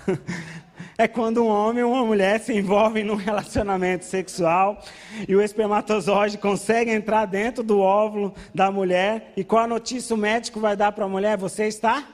é 0.97 1.09
quando 1.09 1.43
um 1.43 1.49
homem 1.49 1.83
ou 1.83 1.93
uma 1.93 2.05
mulher 2.05 2.41
se 2.41 2.53
envolvem 2.53 3.05
num 3.05 3.15
relacionamento 3.15 4.05
sexual 4.05 4.83
e 5.29 5.35
o 5.35 5.43
espermatozoide 5.43 6.39
consegue 6.39 6.91
entrar 6.91 7.27
dentro 7.27 7.63
do 7.63 7.81
óvulo 7.81 8.35
da 8.55 8.71
mulher 8.71 9.33
e 9.37 9.45
qual 9.45 9.65
a 9.65 9.69
notícia 9.69 10.15
o 10.15 10.19
médico 10.19 10.61
vai 10.61 10.77
dar 10.77 10.93
para 10.93 11.05
a 11.05 11.09
mulher? 11.09 11.37
Você 11.39 11.67
está? 11.67 12.07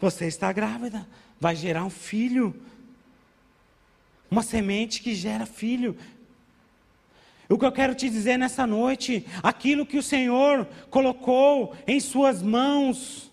Você 0.00 0.26
está 0.26 0.52
grávida. 0.52 1.06
Vai 1.38 1.54
gerar 1.54 1.84
um 1.84 1.90
filho. 1.90 2.54
Uma 4.30 4.42
semente 4.42 5.02
que 5.02 5.14
gera 5.14 5.44
filho. 5.44 5.96
O 7.48 7.58
que 7.58 7.64
eu 7.64 7.72
quero 7.72 7.96
te 7.96 8.08
dizer 8.08 8.38
nessa 8.38 8.64
noite, 8.64 9.26
aquilo 9.42 9.84
que 9.84 9.98
o 9.98 10.02
Senhor 10.02 10.68
colocou 10.88 11.74
em 11.84 11.98
suas 11.98 12.40
mãos, 12.40 13.28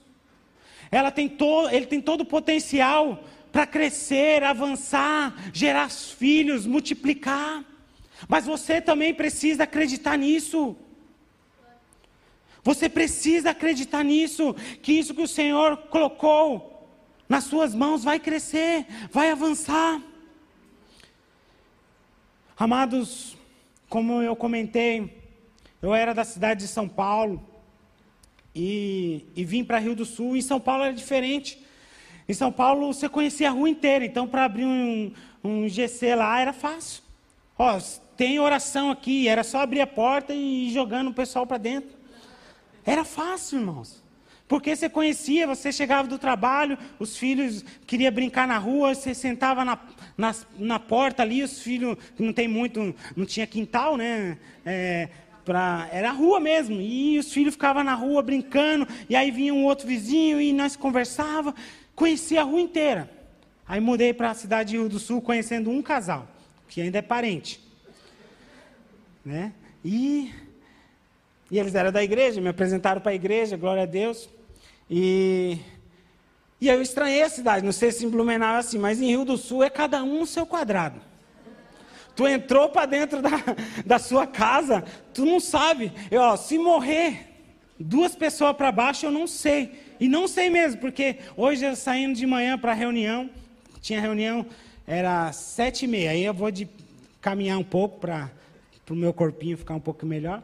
ela 0.89 1.11
tem 1.11 1.29
to, 1.29 1.69
ele 1.69 1.85
tem 1.85 2.01
todo 2.01 2.21
o 2.21 2.25
potencial 2.25 3.23
para 3.57 3.65
crescer, 3.65 4.43
avançar, 4.43 5.33
gerar 5.51 5.89
filhos, 5.89 6.67
multiplicar. 6.67 7.65
Mas 8.27 8.45
você 8.45 8.79
também 8.79 9.15
precisa 9.15 9.63
acreditar 9.63 10.15
nisso. 10.15 10.75
Você 12.63 12.87
precisa 12.87 13.49
acreditar 13.49 14.03
nisso, 14.03 14.55
que 14.83 14.93
isso 14.93 15.15
que 15.15 15.23
o 15.23 15.27
Senhor 15.27 15.75
colocou 15.89 16.87
nas 17.27 17.45
suas 17.45 17.73
mãos 17.73 18.03
vai 18.03 18.19
crescer, 18.19 18.85
vai 19.09 19.31
avançar. 19.31 20.03
Amados, 22.55 23.35
como 23.89 24.21
eu 24.21 24.35
comentei, 24.35 25.19
eu 25.81 25.95
era 25.95 26.13
da 26.13 26.23
cidade 26.23 26.59
de 26.59 26.67
São 26.67 26.87
Paulo 26.87 27.43
e, 28.53 29.25
e 29.35 29.43
vim 29.43 29.63
para 29.63 29.79
Rio 29.79 29.95
do 29.95 30.05
Sul. 30.05 30.37
Em 30.37 30.43
São 30.43 30.59
Paulo 30.59 30.83
era 30.83 30.93
diferente. 30.93 31.65
Em 32.27 32.33
São 32.33 32.51
Paulo 32.51 32.93
você 32.93 33.07
conhecia 33.07 33.49
a 33.49 33.51
rua 33.51 33.69
inteira, 33.69 34.05
então 34.05 34.27
para 34.27 34.45
abrir 34.45 34.65
um, 34.65 35.11
um 35.43 35.67
GC 35.67 36.15
lá 36.15 36.39
era 36.39 36.51
fácil. 36.51 37.01
Ó, 37.57 37.79
tem 38.17 38.39
oração 38.39 38.91
aqui, 38.91 39.27
era 39.27 39.43
só 39.43 39.61
abrir 39.61 39.81
a 39.81 39.87
porta 39.87 40.33
e 40.33 40.67
ir 40.67 40.71
jogando 40.71 41.09
o 41.09 41.13
pessoal 41.13 41.47
para 41.47 41.57
dentro. 41.57 41.89
Era 42.85 43.03
fácil, 43.03 43.59
irmãos. 43.59 44.03
Porque 44.47 44.75
você 44.75 44.87
conhecia, 44.87 45.45
você 45.45 45.71
chegava 45.71 46.07
do 46.07 46.17
trabalho, 46.17 46.77
os 46.99 47.17
filhos 47.17 47.65
queriam 47.85 48.11
brincar 48.11 48.47
na 48.47 48.57
rua, 48.57 48.95
você 48.95 49.13
sentava 49.13 49.65
na, 49.65 49.77
na, 50.17 50.33
na 50.57 50.79
porta 50.79 51.21
ali, 51.21 51.43
os 51.43 51.61
filhos, 51.61 51.97
não 52.17 52.31
tem 52.31 52.47
muito, 52.47 52.95
não 53.15 53.25
tinha 53.25 53.45
quintal, 53.45 53.97
né? 53.97 54.37
É, 54.65 55.09
pra, 55.43 55.89
era 55.91 56.11
rua 56.11 56.39
mesmo, 56.39 56.79
e 56.79 57.19
os 57.19 57.31
filhos 57.31 57.55
ficavam 57.55 57.83
na 57.83 57.93
rua 57.93 58.21
brincando, 58.21 58.87
e 59.09 59.17
aí 59.17 59.31
vinha 59.31 59.53
um 59.53 59.65
outro 59.65 59.85
vizinho 59.85 60.39
e 60.39 60.53
nós 60.53 60.77
conversava, 60.77 61.53
conhecia 61.97 62.41
a 62.41 62.43
rua 62.43 62.61
inteira. 62.61 63.09
Aí 63.67 63.81
mudei 63.81 64.13
para 64.13 64.29
a 64.29 64.35
cidade 64.35 64.69
de 64.69 64.77
Rio 64.77 64.87
do 64.87 64.99
Sul 64.99 65.19
conhecendo 65.19 65.71
um 65.71 65.81
casal, 65.81 66.27
que 66.69 66.79
ainda 66.79 66.99
é 66.99 67.01
parente. 67.01 67.59
Né? 69.25 69.51
E, 69.83 70.31
e 71.49 71.57
eles 71.57 71.73
eram 71.73 71.91
da 71.91 72.03
igreja, 72.03 72.39
me 72.39 72.49
apresentaram 72.49 73.01
para 73.01 73.11
a 73.11 73.15
igreja, 73.15 73.57
glória 73.57 73.81
a 73.81 73.87
Deus. 73.87 74.29
E, 74.89 75.57
e 76.61 76.69
eu 76.69 76.81
estranhei 76.83 77.23
a 77.23 77.29
cidade, 77.29 77.65
não 77.65 77.71
sei 77.71 77.91
se 77.91 78.05
em 78.05 78.09
Blumenau 78.09 78.55
é 78.55 78.59
assim, 78.59 78.77
mas 78.77 79.01
em 79.01 79.07
Rio 79.07 79.25
do 79.25 79.35
Sul 79.35 79.63
é 79.63 79.69
cada 79.69 80.03
um 80.03 80.19
no 80.19 80.27
seu 80.27 80.45
quadrado. 80.45 81.01
Tu 82.15 82.27
entrou 82.27 82.69
para 82.69 82.85
dentro 82.85 83.23
da, 83.23 83.31
da 83.83 83.97
sua 83.97 84.27
casa, 84.27 84.83
tu 85.15 85.25
não 85.25 85.39
sabe. 85.39 85.91
Eu, 86.11 86.21
ó, 86.21 86.37
se 86.37 86.59
morrer 86.59 87.26
duas 87.79 88.15
pessoas 88.15 88.55
para 88.55 88.71
baixo, 88.71 89.05
eu 89.05 89.11
não 89.11 89.27
sei. 89.27 89.71
E 89.99 90.07
não 90.07 90.27
sei 90.27 90.49
mesmo, 90.49 90.79
porque 90.79 91.17
hoje 91.35 91.65
eu 91.65 91.75
saindo 91.75 92.15
de 92.15 92.25
manhã 92.25 92.57
para 92.57 92.71
a 92.71 92.75
reunião, 92.75 93.29
tinha 93.81 94.01
reunião, 94.01 94.45
era 94.85 95.31
sete 95.31 95.85
e 95.85 95.87
meia. 95.87 96.11
Aí 96.11 96.23
eu 96.23 96.33
vou 96.33 96.51
de 96.51 96.67
caminhar 97.21 97.57
um 97.57 97.63
pouco 97.63 97.99
para 97.99 98.31
o 98.89 98.95
meu 98.95 99.13
corpinho 99.13 99.57
ficar 99.57 99.75
um 99.75 99.79
pouco 99.79 100.05
melhor. 100.05 100.43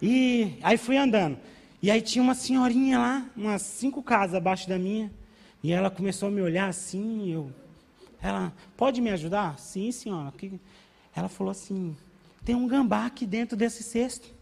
E 0.00 0.58
aí 0.62 0.76
fui 0.76 0.96
andando. 0.96 1.38
E 1.82 1.90
aí 1.90 2.00
tinha 2.00 2.22
uma 2.22 2.34
senhorinha 2.34 2.98
lá, 2.98 3.26
umas 3.36 3.62
cinco 3.62 4.02
casas 4.02 4.36
abaixo 4.36 4.68
da 4.68 4.78
minha. 4.78 5.10
E 5.62 5.72
ela 5.72 5.90
começou 5.90 6.28
a 6.28 6.32
me 6.32 6.40
olhar 6.40 6.68
assim, 6.68 7.32
eu. 7.32 7.50
Ela, 8.22 8.52
pode 8.76 9.02
me 9.02 9.10
ajudar? 9.10 9.58
Sim, 9.58 9.92
senhora. 9.92 10.32
Ela 11.14 11.28
falou 11.28 11.50
assim: 11.50 11.94
tem 12.44 12.54
um 12.54 12.66
gambá 12.66 13.06
aqui 13.06 13.26
dentro 13.26 13.56
desse 13.56 13.82
cesto. 13.82 14.33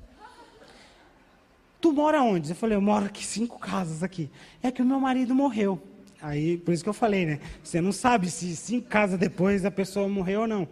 Tu 1.82 1.92
mora 1.92 2.22
onde? 2.22 2.50
Eu 2.50 2.56
falei, 2.56 2.76
eu 2.76 2.80
moro 2.80 3.06
aqui 3.06 3.26
cinco 3.26 3.58
casas 3.58 4.04
aqui. 4.04 4.30
É 4.62 4.70
que 4.70 4.80
o 4.80 4.84
meu 4.84 5.00
marido 5.00 5.34
morreu. 5.34 5.82
Aí, 6.22 6.56
por 6.56 6.72
isso 6.72 6.84
que 6.84 6.88
eu 6.88 6.94
falei, 6.94 7.26
né? 7.26 7.40
Você 7.60 7.80
não 7.80 7.90
sabe 7.90 8.30
se 8.30 8.54
cinco 8.54 8.88
casas 8.88 9.18
depois 9.18 9.64
a 9.64 9.70
pessoa 9.70 10.06
morreu 10.08 10.42
ou 10.42 10.46
não. 10.46 10.68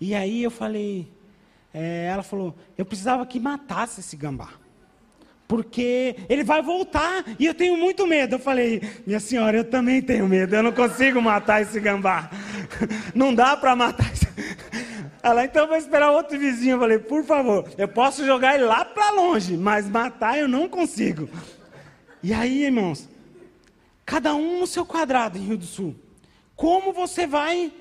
E 0.00 0.12
aí 0.12 0.42
eu 0.42 0.50
falei, 0.50 1.08
é, 1.72 2.06
ela 2.06 2.24
falou, 2.24 2.56
eu 2.76 2.84
precisava 2.84 3.24
que 3.24 3.38
matasse 3.38 4.00
esse 4.00 4.16
gambá 4.16 4.48
porque 5.50 6.14
ele 6.28 6.44
vai 6.44 6.62
voltar 6.62 7.24
e 7.36 7.44
eu 7.44 7.52
tenho 7.52 7.76
muito 7.76 8.06
medo. 8.06 8.36
Eu 8.36 8.38
falei, 8.38 8.80
minha 9.04 9.18
senhora, 9.18 9.56
eu 9.56 9.64
também 9.64 10.00
tenho 10.00 10.28
medo, 10.28 10.54
eu 10.54 10.62
não 10.62 10.70
consigo 10.70 11.20
matar 11.20 11.60
esse 11.60 11.80
gambá. 11.80 12.30
Não 13.12 13.34
dá 13.34 13.56
para 13.56 13.74
matar 13.74 14.12
esse... 14.12 14.28
Ela, 15.22 15.44
então 15.44 15.66
vou 15.66 15.76
esperar 15.76 16.10
outro 16.12 16.38
vizinho. 16.38 16.76
Eu 16.76 16.80
falei, 16.80 16.98
por 16.98 17.24
favor, 17.24 17.70
eu 17.76 17.88
posso 17.88 18.24
jogar 18.24 18.54
ele 18.54 18.64
lá 18.64 18.84
para 18.84 19.10
longe, 19.10 19.56
mas 19.56 19.88
matar 19.88 20.38
eu 20.38 20.48
não 20.48 20.68
consigo. 20.68 21.28
E 22.22 22.32
aí, 22.32 22.64
irmãos, 22.64 23.08
cada 24.04 24.34
um 24.34 24.60
no 24.60 24.66
seu 24.66 24.84
quadrado 24.84 25.38
em 25.38 25.42
Rio 25.42 25.58
do 25.58 25.66
Sul. 25.66 25.94
Como 26.56 26.92
você 26.92 27.26
vai 27.26 27.72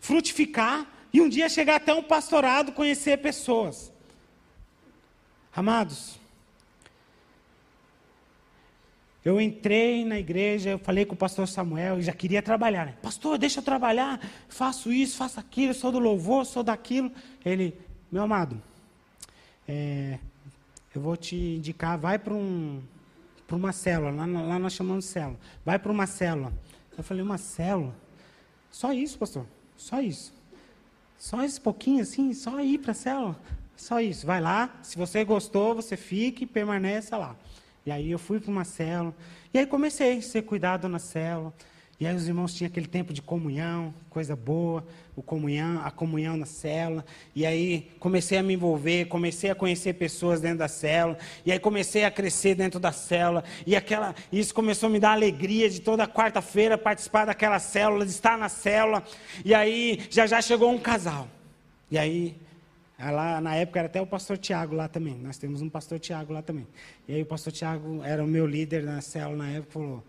frutificar 0.00 0.86
e 1.12 1.20
um 1.20 1.28
dia 1.28 1.48
chegar 1.48 1.76
até 1.76 1.92
um 1.94 2.02
pastorado, 2.02 2.72
conhecer 2.72 3.18
pessoas? 3.18 3.92
Amados, 5.54 6.18
eu 9.26 9.40
entrei 9.40 10.04
na 10.04 10.20
igreja, 10.20 10.70
eu 10.70 10.78
falei 10.78 11.04
com 11.04 11.14
o 11.14 11.18
pastor 11.18 11.48
Samuel 11.48 11.98
e 11.98 12.02
já 12.02 12.12
queria 12.12 12.40
trabalhar. 12.40 12.86
Né? 12.86 12.94
Pastor, 13.02 13.36
deixa 13.36 13.58
eu 13.58 13.64
trabalhar, 13.64 14.20
faço 14.48 14.92
isso, 14.92 15.16
faço 15.16 15.40
aquilo, 15.40 15.74
sou 15.74 15.90
do 15.90 15.98
louvor, 15.98 16.46
sou 16.46 16.62
daquilo. 16.62 17.10
Ele, 17.44 17.76
meu 18.10 18.22
amado, 18.22 18.62
é, 19.66 20.20
eu 20.94 21.00
vou 21.00 21.16
te 21.16 21.34
indicar, 21.34 21.98
vai 21.98 22.20
para 22.20 22.32
um, 22.32 22.80
uma 23.50 23.72
célula, 23.72 24.12
lá, 24.12 24.26
lá 24.26 24.58
nós 24.60 24.74
chamamos 24.74 25.06
de 25.06 25.10
célula. 25.10 25.40
Vai 25.64 25.76
para 25.76 25.90
uma 25.90 26.06
célula. 26.06 26.52
Eu 26.96 27.02
falei, 27.02 27.20
uma 27.20 27.36
célula? 27.36 27.96
Só 28.70 28.92
isso, 28.92 29.18
pastor, 29.18 29.44
só 29.76 30.00
isso. 30.00 30.32
Só 31.18 31.42
esse 31.42 31.60
pouquinho 31.60 32.02
assim, 32.02 32.32
só 32.32 32.60
ir 32.60 32.78
para 32.78 32.92
a 32.92 32.94
célula. 32.94 33.36
Só 33.76 34.00
isso, 34.00 34.24
vai 34.24 34.40
lá, 34.40 34.78
se 34.84 34.96
você 34.96 35.24
gostou, 35.24 35.74
você 35.74 35.96
fique 35.96 36.44
e 36.44 36.46
permaneça 36.46 37.16
lá. 37.16 37.34
E 37.86 37.92
aí 37.92 38.10
eu 38.10 38.18
fui 38.18 38.40
para 38.40 38.50
uma 38.50 38.64
célula. 38.64 39.14
E 39.54 39.58
aí 39.60 39.64
comecei 39.64 40.18
a 40.18 40.22
ser 40.22 40.42
cuidado 40.42 40.88
na 40.88 40.98
célula. 40.98 41.54
E 42.00 42.06
aí 42.06 42.14
os 42.14 42.26
irmãos 42.26 42.52
tinham 42.52 42.68
aquele 42.68 42.88
tempo 42.88 43.10
de 43.10 43.22
comunhão, 43.22 43.94
coisa 44.10 44.36
boa, 44.36 44.84
o 45.14 45.22
comunhão, 45.22 45.80
a 45.82 45.90
comunhão 45.90 46.36
na 46.36 46.44
célula. 46.44 47.06
E 47.34 47.46
aí 47.46 47.92
comecei 48.00 48.36
a 48.36 48.42
me 48.42 48.54
envolver, 48.54 49.06
comecei 49.06 49.50
a 49.50 49.54
conhecer 49.54 49.94
pessoas 49.94 50.40
dentro 50.40 50.58
da 50.58 50.68
célula. 50.68 51.16
E 51.44 51.52
aí 51.52 51.60
comecei 51.60 52.04
a 52.04 52.10
crescer 52.10 52.56
dentro 52.56 52.80
da 52.80 52.90
célula. 52.90 53.44
E 53.64 53.76
aquela, 53.76 54.16
isso 54.32 54.52
começou 54.52 54.88
a 54.88 54.92
me 54.92 54.98
dar 54.98 55.12
alegria 55.12 55.70
de 55.70 55.80
toda 55.80 56.08
quarta-feira 56.08 56.76
participar 56.76 57.24
daquela 57.24 57.60
célula, 57.60 58.04
de 58.04 58.10
estar 58.10 58.36
na 58.36 58.48
célula. 58.48 59.02
E 59.44 59.54
aí 59.54 60.06
já 60.10 60.26
já 60.26 60.42
chegou 60.42 60.70
um 60.72 60.78
casal. 60.78 61.28
E 61.88 61.96
aí 61.96 62.36
Lá, 62.98 63.40
na 63.42 63.54
época 63.54 63.78
era 63.78 63.86
até 63.86 64.00
o 64.00 64.06
pastor 64.06 64.38
Tiago 64.38 64.74
lá 64.74 64.88
também. 64.88 65.14
Nós 65.16 65.36
temos 65.36 65.60
um 65.60 65.68
pastor 65.68 65.98
Tiago 65.98 66.32
lá 66.32 66.40
também. 66.40 66.66
E 67.06 67.14
aí 67.14 67.22
o 67.22 67.26
pastor 67.26 67.52
Tiago 67.52 68.02
era 68.02 68.24
o 68.24 68.26
meu 68.26 68.46
líder 68.46 68.82
na 68.82 69.00
célula 69.02 69.36
na 69.44 69.50
época, 69.50 69.72
falou: 69.72 70.04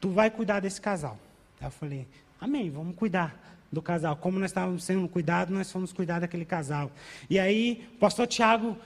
Tu 0.00 0.10
vai 0.10 0.28
cuidar 0.28 0.60
desse 0.60 0.80
casal. 0.80 1.16
Eu 1.60 1.70
falei: 1.70 2.08
Amém, 2.40 2.68
vamos 2.68 2.96
cuidar 2.96 3.38
do 3.70 3.80
casal. 3.80 4.16
Como 4.16 4.40
nós 4.40 4.50
estávamos 4.50 4.82
sendo 4.82 5.08
cuidados, 5.08 5.54
nós 5.54 5.70
fomos 5.70 5.92
cuidar 5.92 6.18
daquele 6.18 6.44
casal. 6.44 6.90
E 7.28 7.38
aí 7.38 7.88
o 7.94 7.98
pastor 7.98 8.26
Tiago, 8.26 8.76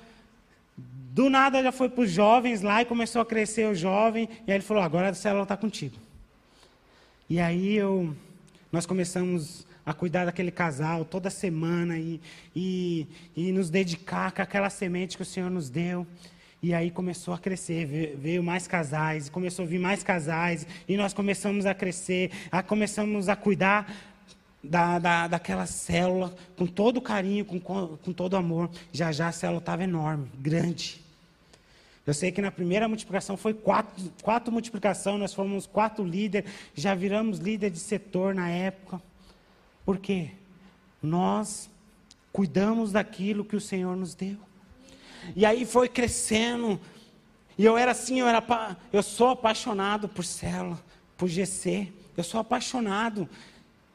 do 0.76 1.30
nada, 1.30 1.62
já 1.62 1.72
foi 1.72 1.88
para 1.88 2.02
os 2.02 2.10
jovens 2.10 2.60
lá 2.60 2.82
e 2.82 2.84
começou 2.84 3.22
a 3.22 3.26
crescer 3.26 3.66
o 3.66 3.74
jovem. 3.74 4.28
E 4.46 4.50
aí 4.50 4.58
ele 4.58 4.64
falou: 4.64 4.82
Agora 4.82 5.08
a 5.08 5.14
célula 5.14 5.44
está 5.44 5.56
contigo. 5.56 5.96
E 7.30 7.40
aí 7.40 7.74
eu, 7.74 8.14
nós 8.70 8.84
começamos 8.84 9.66
a 9.84 9.92
cuidar 9.92 10.24
daquele 10.24 10.50
casal 10.50 11.04
toda 11.04 11.30
semana 11.30 11.98
e, 11.98 12.20
e, 12.54 13.06
e 13.36 13.52
nos 13.52 13.70
dedicar 13.70 14.32
com 14.32 14.42
aquela 14.42 14.70
semente 14.70 15.16
que 15.16 15.22
o 15.22 15.26
Senhor 15.26 15.50
nos 15.50 15.68
deu. 15.68 16.06
E 16.62 16.72
aí 16.72 16.90
começou 16.90 17.34
a 17.34 17.38
crescer, 17.38 18.16
veio 18.16 18.42
mais 18.42 18.66
casais, 18.66 19.28
começou 19.28 19.66
a 19.66 19.68
vir 19.68 19.78
mais 19.78 20.02
casais, 20.02 20.66
e 20.88 20.96
nós 20.96 21.12
começamos 21.12 21.66
a 21.66 21.74
crescer, 21.74 22.30
a, 22.50 22.62
começamos 22.62 23.28
a 23.28 23.36
cuidar 23.36 23.92
da, 24.62 24.98
da, 24.98 25.28
daquela 25.28 25.66
célula 25.66 26.34
com 26.56 26.66
todo 26.66 27.02
carinho, 27.02 27.44
com, 27.44 27.60
com 27.60 28.12
todo 28.14 28.34
amor. 28.34 28.70
Já 28.92 29.12
já 29.12 29.28
a 29.28 29.32
célula 29.32 29.58
estava 29.58 29.84
enorme, 29.84 30.30
grande. 30.38 31.04
Eu 32.06 32.12
sei 32.12 32.32
que 32.32 32.40
na 32.40 32.50
primeira 32.50 32.88
multiplicação 32.88 33.36
foi 33.36 33.54
quatro, 33.54 34.12
quatro 34.22 34.52
multiplicações, 34.52 35.18
nós 35.18 35.34
fomos 35.34 35.66
quatro 35.66 36.04
líderes, 36.04 36.50
já 36.74 36.94
viramos 36.94 37.38
líder 37.38 37.70
de 37.70 37.78
setor 37.78 38.34
na 38.34 38.48
época. 38.48 39.00
Por 39.84 39.98
quê? 39.98 40.30
Nós 41.02 41.70
cuidamos 42.32 42.92
daquilo 42.92 43.44
que 43.44 43.56
o 43.56 43.60
Senhor 43.60 43.96
nos 43.96 44.14
deu. 44.14 44.38
E 45.36 45.44
aí 45.44 45.64
foi 45.64 45.88
crescendo. 45.88 46.80
E 47.56 47.64
eu 47.64 47.76
era 47.78 47.92
assim, 47.92 48.20
eu, 48.20 48.26
era, 48.26 48.42
eu 48.92 49.02
sou 49.02 49.28
apaixonado 49.28 50.08
por 50.08 50.24
célula, 50.24 50.82
por 51.16 51.28
GC. 51.28 51.92
Eu 52.16 52.24
sou 52.24 52.40
apaixonado. 52.40 53.28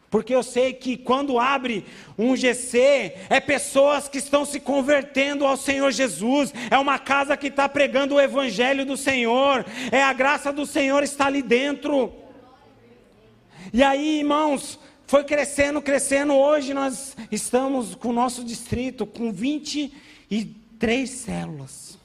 Porque 0.09 0.33
eu 0.33 0.41
sei 0.41 0.73
que 0.73 0.97
quando 0.97 1.37
abre 1.37 1.85
um 2.17 2.35
GC, 2.35 3.13
é 3.29 3.39
pessoas 3.39 4.07
que 4.07 4.17
estão 4.17 4.43
se 4.43 4.59
convertendo 4.59 5.45
ao 5.45 5.55
Senhor 5.55 5.91
Jesus, 5.91 6.51
é 6.71 6.77
uma 6.79 6.97
casa 6.97 7.37
que 7.37 7.47
está 7.47 7.69
pregando 7.69 8.15
o 8.15 8.21
Evangelho 8.21 8.85
do 8.85 8.97
Senhor, 8.97 9.63
é 9.91 10.01
a 10.01 10.11
graça 10.11 10.51
do 10.51 10.65
Senhor 10.65 11.03
está 11.03 11.27
ali 11.27 11.43
dentro. 11.43 12.11
E 13.71 13.83
aí, 13.83 14.19
irmãos, 14.19 14.79
foi 15.09 15.23
crescendo, 15.23 15.81
crescendo. 15.81 16.35
Hoje 16.35 16.71
nós 16.71 17.17
estamos 17.31 17.95
com 17.95 18.09
o 18.09 18.13
nosso 18.13 18.43
distrito 18.43 19.07
com 19.07 19.33
23 19.33 21.09
células. 21.09 21.97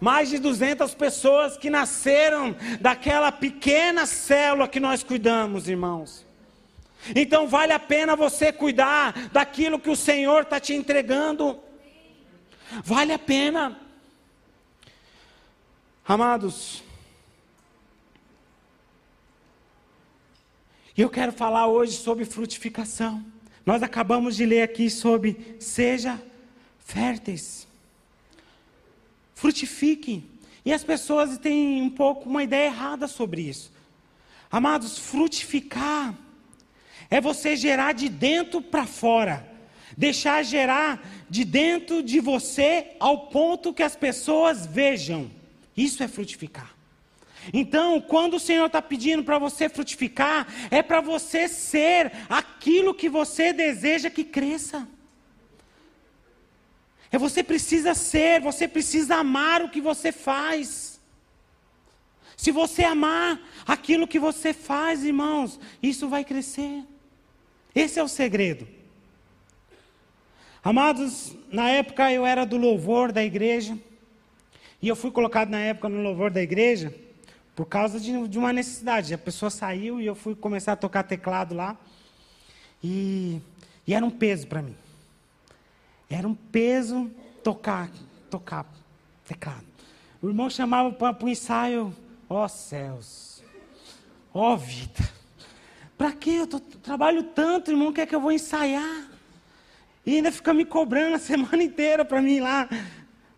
Mais 0.00 0.30
de 0.30 0.38
200 0.38 0.94
pessoas 0.94 1.58
que 1.58 1.68
nasceram 1.68 2.56
daquela 2.80 3.30
pequena 3.30 4.06
célula 4.06 4.66
que 4.66 4.80
nós 4.80 5.02
cuidamos, 5.02 5.68
irmãos. 5.68 6.24
Então 7.14 7.46
vale 7.46 7.74
a 7.74 7.78
pena 7.78 8.16
você 8.16 8.50
cuidar 8.50 9.28
daquilo 9.30 9.78
que 9.78 9.90
o 9.90 9.96
Senhor 9.96 10.44
está 10.44 10.58
te 10.58 10.72
entregando. 10.72 11.60
Vale 12.82 13.12
a 13.12 13.18
pena. 13.18 13.78
Amados, 16.08 16.82
e 20.96 21.00
eu 21.00 21.08
quero 21.08 21.32
falar 21.32 21.66
hoje 21.66 21.92
sobre 21.92 22.24
frutificação. 22.24 23.24
Nós 23.64 23.82
acabamos 23.82 24.36
de 24.36 24.44
ler 24.44 24.62
aqui 24.62 24.90
sobre 24.90 25.56
seja 25.58 26.20
férteis. 26.78 27.66
Frutifiquem. 29.34 30.24
E 30.64 30.72
as 30.72 30.84
pessoas 30.84 31.38
têm 31.38 31.82
um 31.82 31.90
pouco 31.90 32.28
uma 32.28 32.42
ideia 32.42 32.66
errada 32.66 33.08
sobre 33.08 33.42
isso. 33.42 33.72
Amados, 34.50 34.98
frutificar 34.98 36.14
é 37.10 37.20
você 37.20 37.56
gerar 37.56 37.92
de 37.92 38.08
dentro 38.08 38.60
para 38.60 38.86
fora. 38.86 39.48
Deixar 39.96 40.42
gerar 40.42 41.26
de 41.28 41.44
dentro 41.44 42.02
de 42.02 42.20
você 42.20 42.92
ao 43.00 43.26
ponto 43.26 43.72
que 43.72 43.82
as 43.82 43.96
pessoas 43.96 44.66
vejam. 44.66 45.30
Isso 45.76 46.02
é 46.02 46.08
frutificar. 46.08 46.71
Então, 47.52 48.00
quando 48.00 48.34
o 48.34 48.40
Senhor 48.40 48.66
está 48.66 48.80
pedindo 48.80 49.24
para 49.24 49.38
você 49.38 49.68
frutificar, 49.68 50.46
é 50.70 50.82
para 50.82 51.00
você 51.00 51.48
ser 51.48 52.12
aquilo 52.28 52.94
que 52.94 53.08
você 53.08 53.52
deseja 53.52 54.10
que 54.10 54.22
cresça. 54.22 54.86
É 57.10 57.18
você 57.18 57.42
precisa 57.42 57.94
ser, 57.94 58.40
você 58.40 58.68
precisa 58.68 59.16
amar 59.16 59.62
o 59.62 59.68
que 59.68 59.80
você 59.80 60.12
faz. 60.12 61.00
Se 62.36 62.50
você 62.50 62.84
amar 62.84 63.40
aquilo 63.66 64.08
que 64.08 64.18
você 64.18 64.52
faz, 64.52 65.04
irmãos, 65.04 65.58
isso 65.82 66.08
vai 66.08 66.24
crescer. 66.24 66.84
Esse 67.74 67.98
é 67.98 68.02
o 68.02 68.08
segredo. 68.08 68.68
Amados, 70.62 71.36
na 71.50 71.68
época 71.70 72.12
eu 72.12 72.24
era 72.24 72.44
do 72.44 72.56
louvor 72.56 73.10
da 73.10 73.24
igreja, 73.24 73.76
e 74.80 74.86
eu 74.86 74.94
fui 74.94 75.10
colocado 75.10 75.50
na 75.50 75.58
época 75.58 75.88
no 75.88 76.00
louvor 76.02 76.30
da 76.30 76.40
igreja 76.40 76.94
por 77.54 77.66
causa 77.66 78.00
de, 78.00 78.28
de 78.28 78.38
uma 78.38 78.52
necessidade. 78.52 79.12
A 79.12 79.18
pessoa 79.18 79.50
saiu 79.50 80.00
e 80.00 80.06
eu 80.06 80.14
fui 80.14 80.34
começar 80.34 80.72
a 80.72 80.76
tocar 80.76 81.02
teclado 81.02 81.54
lá, 81.54 81.76
e, 82.82 83.40
e 83.86 83.94
era 83.94 84.04
um 84.04 84.10
peso 84.10 84.46
para 84.46 84.62
mim. 84.62 84.76
Era 86.10 86.26
um 86.26 86.34
peso 86.34 87.10
tocar, 87.42 87.90
tocar 88.30 88.66
teclado. 89.26 89.64
O 90.20 90.28
irmão 90.28 90.50
chamava 90.50 90.92
para 90.92 91.24
o 91.24 91.28
ensaio, 91.28 91.94
ó 92.28 92.44
oh, 92.44 92.48
céus, 92.48 93.42
ó 94.32 94.52
oh, 94.52 94.56
vida. 94.56 95.10
Para 95.96 96.12
quê? 96.12 96.30
Eu 96.30 96.46
tô, 96.46 96.60
trabalho 96.60 97.22
tanto, 97.22 97.70
irmão, 97.70 97.92
quer 97.92 98.06
que 98.06 98.14
eu 98.14 98.20
vou 98.20 98.32
ensaiar? 98.32 99.08
E 100.04 100.16
ainda 100.16 100.32
fica 100.32 100.52
me 100.52 100.64
cobrando 100.64 101.14
a 101.14 101.18
semana 101.20 101.62
inteira 101.62 102.04
para 102.04 102.20
mim 102.20 102.40
lá. 102.40 102.68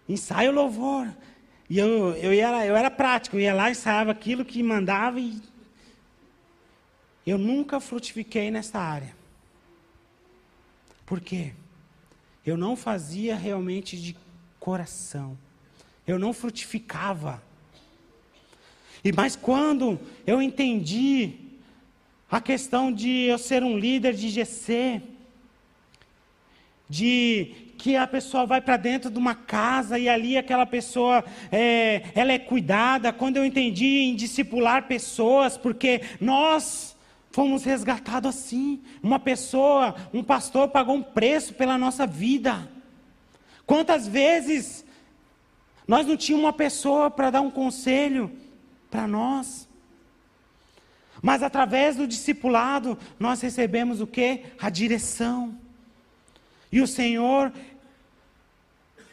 Ensaio 0.08 0.52
louvor. 0.52 1.08
E 1.74 1.78
eu, 1.80 2.14
eu, 2.14 2.32
ia, 2.32 2.64
eu 2.64 2.76
era 2.76 2.88
prático, 2.88 3.34
eu 3.34 3.40
ia 3.40 3.52
lá, 3.52 3.68
ensaiava 3.68 4.12
aquilo 4.12 4.44
que 4.44 4.62
mandava 4.62 5.18
e. 5.18 5.42
Eu 7.26 7.36
nunca 7.36 7.80
frutifiquei 7.80 8.48
nessa 8.48 8.78
área. 8.78 9.12
Por 11.04 11.20
quê? 11.20 11.52
Eu 12.46 12.56
não 12.56 12.76
fazia 12.76 13.34
realmente 13.34 14.00
de 14.00 14.16
coração. 14.60 15.36
Eu 16.06 16.16
não 16.16 16.32
frutificava. 16.32 17.42
E 19.02 19.10
mas 19.10 19.34
quando 19.34 19.98
eu 20.24 20.40
entendi 20.40 21.32
a 22.30 22.40
questão 22.40 22.92
de 22.92 23.10
eu 23.24 23.36
ser 23.36 23.64
um 23.64 23.76
líder 23.76 24.14
de 24.14 24.28
GC, 24.28 25.02
de 26.88 27.63
que 27.84 27.96
a 27.96 28.06
pessoa 28.06 28.46
vai 28.46 28.62
para 28.62 28.78
dentro 28.78 29.10
de 29.10 29.18
uma 29.18 29.34
casa 29.34 29.98
e 29.98 30.08
ali 30.08 30.38
aquela 30.38 30.64
pessoa 30.64 31.22
é, 31.52 32.04
ela 32.14 32.32
é 32.32 32.38
cuidada. 32.38 33.12
Quando 33.12 33.36
eu 33.36 33.44
entendi 33.44 34.04
em 34.04 34.16
discipular 34.16 34.88
pessoas, 34.88 35.58
porque 35.58 36.00
nós 36.18 36.96
fomos 37.30 37.62
resgatados 37.62 38.34
assim. 38.34 38.82
Uma 39.02 39.18
pessoa, 39.18 39.94
um 40.14 40.24
pastor 40.24 40.68
pagou 40.68 40.94
um 40.94 41.02
preço 41.02 41.52
pela 41.52 41.76
nossa 41.76 42.06
vida. 42.06 42.66
Quantas 43.66 44.08
vezes 44.08 44.82
nós 45.86 46.06
não 46.06 46.16
tínhamos 46.16 46.46
uma 46.46 46.54
pessoa 46.54 47.10
para 47.10 47.28
dar 47.28 47.42
um 47.42 47.50
conselho 47.50 48.32
para 48.90 49.06
nós? 49.06 49.68
Mas 51.20 51.42
através 51.42 51.96
do 51.96 52.06
discipulado, 52.06 52.96
nós 53.20 53.42
recebemos 53.42 54.00
o 54.00 54.06
que? 54.06 54.40
A 54.58 54.70
direção. 54.70 55.62
E 56.74 56.80
o 56.80 56.88
Senhor 56.88 57.52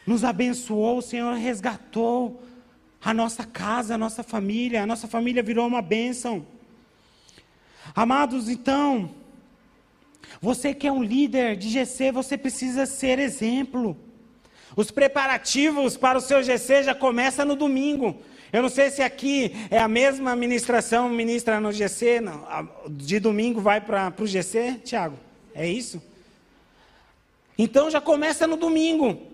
nos 0.06 0.24
abençoou, 0.24 0.98
o 0.98 1.02
Senhor 1.02 1.34
resgatou 1.34 2.42
a 3.02 3.12
nossa 3.12 3.44
casa, 3.44 3.94
a 3.94 3.98
nossa 3.98 4.22
família, 4.22 4.82
a 4.82 4.86
nossa 4.86 5.08
família 5.08 5.42
virou 5.42 5.66
uma 5.66 5.82
bênção. 5.82 6.46
Amados, 7.94 8.48
então, 8.48 9.10
você 10.40 10.72
que 10.72 10.86
é 10.86 10.92
um 10.92 11.02
líder 11.02 11.56
de 11.56 11.68
GC, 11.68 12.12
você 12.12 12.38
precisa 12.38 12.86
ser 12.86 13.18
exemplo. 13.18 13.96
Os 14.76 14.90
preparativos 14.90 15.96
para 15.96 16.18
o 16.18 16.20
seu 16.20 16.42
GC 16.42 16.84
já 16.84 16.94
começam 16.94 17.44
no 17.44 17.56
domingo. 17.56 18.20
Eu 18.52 18.62
não 18.62 18.68
sei 18.68 18.90
se 18.90 19.02
aqui 19.02 19.52
é 19.70 19.78
a 19.78 19.88
mesma 19.88 20.36
ministração, 20.36 21.08
ministra 21.08 21.58
no 21.58 21.72
GC, 21.72 22.20
não, 22.20 22.46
de 22.88 23.18
domingo 23.18 23.60
vai 23.60 23.80
para 23.80 24.12
o 24.18 24.26
GC, 24.26 24.80
Tiago? 24.84 25.18
É 25.54 25.66
isso? 25.66 26.02
Então 27.56 27.90
já 27.90 28.00
começa 28.00 28.46
no 28.46 28.56
domingo. 28.56 29.31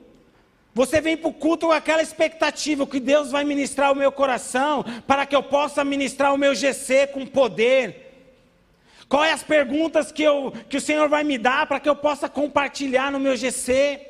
Você 0.75 1.01
vem 1.01 1.17
para 1.17 1.29
o 1.29 1.33
culto 1.33 1.67
com 1.67 1.73
aquela 1.73 2.03
expectativa 2.03 2.87
que 2.87 3.01
Deus 3.01 3.31
vai 3.31 3.45
ministrar 3.45 3.93
o 3.93 3.97
meu 3.97 4.13
coração 4.13 4.85
para 5.07 5.27
que 5.27 5.35
eu 5.35 5.43
possa 5.43 5.85
ministrar 5.85 6.33
o 6.33 6.39
meu 6.39 6.55
GC 6.55 7.09
com 7.09 7.27
poder. 7.27 8.07
Quais 9.09 9.33
as 9.33 9.43
perguntas 9.43 10.13
que, 10.13 10.23
eu, 10.23 10.53
que 10.69 10.77
o 10.77 10.81
Senhor 10.81 11.09
vai 11.09 11.25
me 11.25 11.39
dar 11.39 11.67
para 11.67 11.81
que 11.81 11.89
eu 11.89 11.97
possa 11.97 12.29
compartilhar 12.29 13.11
no 13.11 13.19
meu 13.19 13.37
GC? 13.37 14.07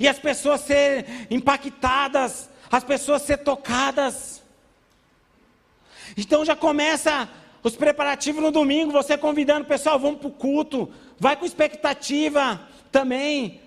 E 0.00 0.08
as 0.08 0.18
pessoas 0.18 0.62
serem 0.62 1.04
impactadas, 1.30 2.50
as 2.70 2.82
pessoas 2.82 3.22
serem 3.22 3.44
tocadas. 3.44 4.42
Então 6.16 6.44
já 6.44 6.56
começa 6.56 7.28
os 7.62 7.76
preparativos 7.76 8.42
no 8.42 8.50
domingo, 8.50 8.90
você 8.90 9.16
convidando 9.16 9.62
o 9.62 9.68
pessoal, 9.68 9.98
vamos 9.98 10.18
para 10.18 10.28
o 10.28 10.32
culto, 10.32 10.92
vai 11.18 11.36
com 11.36 11.46
expectativa 11.46 12.60
também. 12.90 13.60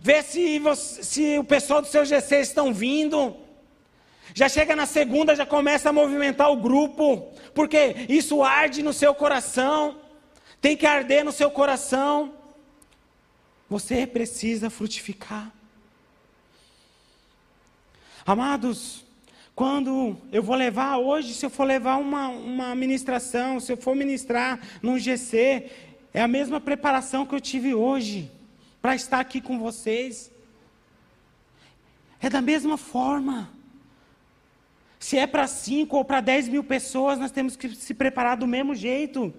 Vê 0.00 0.22
se, 0.22 0.60
se 0.76 1.38
o 1.38 1.44
pessoal 1.44 1.82
do 1.82 1.88
seu 1.88 2.04
GC 2.04 2.40
estão 2.40 2.72
vindo. 2.72 3.36
Já 4.34 4.48
chega 4.48 4.74
na 4.74 4.86
segunda, 4.86 5.36
já 5.36 5.44
começa 5.44 5.90
a 5.90 5.92
movimentar 5.92 6.50
o 6.50 6.56
grupo, 6.56 7.30
porque 7.54 8.06
isso 8.08 8.42
arde 8.42 8.82
no 8.82 8.92
seu 8.92 9.14
coração, 9.14 10.00
tem 10.60 10.74
que 10.74 10.86
arder 10.86 11.22
no 11.22 11.32
seu 11.32 11.50
coração. 11.50 12.32
Você 13.68 14.06
precisa 14.06 14.70
frutificar. 14.70 15.52
Amados, 18.24 19.04
quando 19.54 20.16
eu 20.30 20.42
vou 20.42 20.56
levar 20.56 20.96
hoje, 20.96 21.34
se 21.34 21.44
eu 21.44 21.50
for 21.50 21.64
levar 21.64 21.96
uma, 21.96 22.28
uma 22.28 22.74
ministração, 22.74 23.60
se 23.60 23.72
eu 23.72 23.76
for 23.76 23.94
ministrar 23.94 24.58
num 24.80 24.98
GC, 24.98 25.70
é 26.14 26.22
a 26.22 26.28
mesma 26.28 26.58
preparação 26.58 27.26
que 27.26 27.34
eu 27.34 27.40
tive 27.40 27.74
hoje 27.74 28.30
para 28.82 28.96
estar 28.96 29.20
aqui 29.20 29.40
com 29.40 29.60
vocês. 29.60 30.30
É 32.20 32.28
da 32.28 32.42
mesma 32.42 32.76
forma. 32.76 33.48
Se 34.98 35.16
é 35.16 35.26
para 35.26 35.46
5 35.46 35.96
ou 35.96 36.04
para 36.04 36.20
10 36.20 36.48
mil 36.48 36.64
pessoas, 36.64 37.18
nós 37.18 37.30
temos 37.30 37.56
que 37.56 37.68
se 37.74 37.94
preparar 37.94 38.36
do 38.36 38.46
mesmo 38.46 38.74
jeito. 38.74 39.32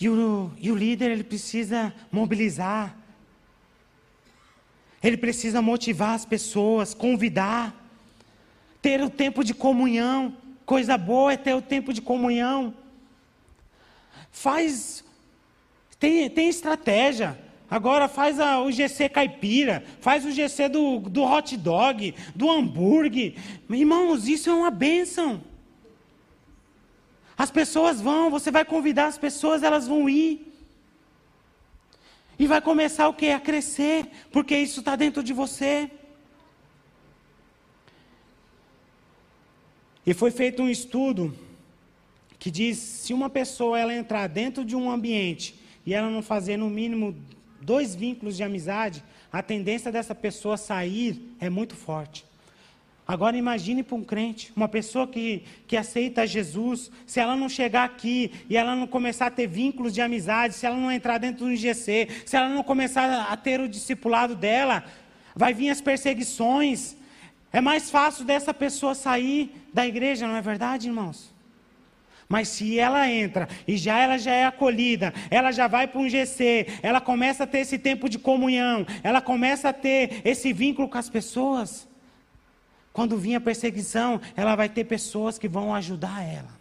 E 0.00 0.08
o, 0.08 0.50
e 0.58 0.72
o 0.72 0.74
líder, 0.74 1.10
ele 1.10 1.24
precisa 1.24 1.94
mobilizar. 2.10 2.96
Ele 5.02 5.16
precisa 5.16 5.60
motivar 5.60 6.14
as 6.14 6.24
pessoas, 6.24 6.94
convidar. 6.94 7.74
Ter 8.80 9.00
o 9.02 9.10
tempo 9.10 9.44
de 9.44 9.54
comunhão. 9.54 10.36
Coisa 10.66 10.96
boa 10.98 11.32
é 11.32 11.36
ter 11.36 11.54
o 11.54 11.62
tempo 11.62 11.92
de 11.92 12.02
comunhão. 12.02 12.74
Faz. 14.30 15.04
Tem, 16.02 16.28
tem 16.28 16.48
estratégia. 16.48 17.38
Agora 17.70 18.08
faz 18.08 18.40
a, 18.40 18.60
o 18.60 18.72
GC 18.72 19.08
caipira, 19.08 19.84
faz 20.00 20.26
o 20.26 20.32
GC 20.32 20.68
do, 20.68 20.98
do 20.98 21.22
hot 21.22 21.56
dog, 21.56 22.12
do 22.34 22.50
hambúrguer. 22.50 23.34
Irmãos, 23.70 24.26
isso 24.26 24.50
é 24.50 24.52
uma 24.52 24.68
bênção. 24.68 25.44
As 27.38 27.52
pessoas 27.52 28.00
vão, 28.00 28.30
você 28.30 28.50
vai 28.50 28.64
convidar 28.64 29.06
as 29.06 29.16
pessoas, 29.16 29.62
elas 29.62 29.86
vão 29.86 30.08
ir. 30.08 30.52
E 32.36 32.48
vai 32.48 32.60
começar 32.60 33.06
o 33.06 33.14
que? 33.14 33.30
A 33.30 33.38
crescer, 33.38 34.08
porque 34.32 34.56
isso 34.56 34.80
está 34.80 34.96
dentro 34.96 35.22
de 35.22 35.32
você. 35.32 35.88
E 40.04 40.12
foi 40.12 40.32
feito 40.32 40.64
um 40.64 40.68
estudo 40.68 41.32
que 42.40 42.50
diz 42.50 42.76
se 42.76 43.14
uma 43.14 43.30
pessoa 43.30 43.78
ela 43.78 43.94
entrar 43.94 44.26
dentro 44.26 44.64
de 44.64 44.74
um 44.74 44.90
ambiente 44.90 45.61
e 45.84 45.94
ela 45.94 46.10
não 46.10 46.22
fazer 46.22 46.56
no 46.56 46.70
mínimo 46.70 47.14
dois 47.60 47.94
vínculos 47.94 48.36
de 48.36 48.42
amizade, 48.42 49.02
a 49.32 49.42
tendência 49.42 49.90
dessa 49.90 50.14
pessoa 50.14 50.56
sair 50.56 51.34
é 51.40 51.48
muito 51.48 51.74
forte. 51.74 52.24
Agora 53.06 53.36
imagine 53.36 53.82
para 53.82 53.96
um 53.96 54.04
crente, 54.04 54.52
uma 54.54 54.68
pessoa 54.68 55.08
que, 55.08 55.42
que 55.66 55.76
aceita 55.76 56.26
Jesus, 56.26 56.90
se 57.04 57.18
ela 57.18 57.34
não 57.34 57.48
chegar 57.48 57.84
aqui 57.84 58.30
e 58.48 58.56
ela 58.56 58.76
não 58.76 58.86
começar 58.86 59.26
a 59.26 59.30
ter 59.30 59.48
vínculos 59.48 59.92
de 59.92 60.00
amizade, 60.00 60.54
se 60.54 60.64
ela 60.64 60.76
não 60.76 60.90
entrar 60.90 61.18
dentro 61.18 61.46
do 61.46 61.56
GC, 61.56 62.08
se 62.24 62.36
ela 62.36 62.48
não 62.48 62.62
começar 62.62 63.26
a 63.30 63.36
ter 63.36 63.60
o 63.60 63.68
discipulado 63.68 64.36
dela, 64.36 64.84
vai 65.34 65.52
vir 65.52 65.70
as 65.70 65.80
perseguições. 65.80 66.96
É 67.52 67.60
mais 67.60 67.90
fácil 67.90 68.24
dessa 68.24 68.54
pessoa 68.54 68.94
sair 68.94 69.52
da 69.74 69.86
igreja, 69.86 70.28
não 70.28 70.36
é 70.36 70.40
verdade, 70.40 70.86
irmãos? 70.86 71.31
Mas 72.32 72.48
se 72.48 72.78
ela 72.78 73.06
entra 73.10 73.46
e 73.68 73.76
já 73.76 73.98
ela 73.98 74.16
já 74.16 74.32
é 74.32 74.46
acolhida, 74.46 75.12
ela 75.30 75.52
já 75.52 75.68
vai 75.68 75.86
para 75.86 76.00
um 76.00 76.08
GC, 76.08 76.66
ela 76.82 76.98
começa 76.98 77.44
a 77.44 77.46
ter 77.46 77.58
esse 77.58 77.78
tempo 77.78 78.08
de 78.08 78.18
comunhão, 78.18 78.86
ela 79.02 79.20
começa 79.20 79.68
a 79.68 79.72
ter 79.74 80.22
esse 80.24 80.50
vínculo 80.50 80.88
com 80.88 80.96
as 80.96 81.10
pessoas. 81.10 81.86
Quando 82.90 83.18
vir 83.18 83.34
a 83.34 83.40
perseguição, 83.40 84.18
ela 84.34 84.56
vai 84.56 84.70
ter 84.70 84.84
pessoas 84.84 85.36
que 85.36 85.46
vão 85.46 85.74
ajudar 85.74 86.22
ela. 86.22 86.58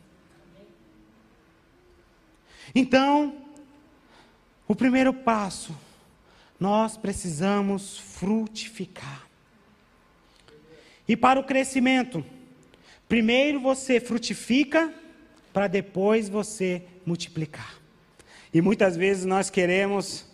Então, 2.76 3.38
o 4.68 4.76
primeiro 4.76 5.14
passo, 5.14 5.74
nós 6.60 6.98
precisamos 6.98 7.98
frutificar. 7.98 9.26
E 11.08 11.16
para 11.16 11.40
o 11.40 11.46
crescimento, 11.46 12.26
primeiro 13.08 13.62
você 13.62 14.02
frutifica 14.02 15.00
para 15.54 15.68
depois 15.68 16.30
você 16.30 16.84
multiplicar. 17.06 17.76
E 18.54 18.62
muitas 18.62 18.96
vezes 18.96 19.26
nós 19.26 19.50
queremos 19.50 20.26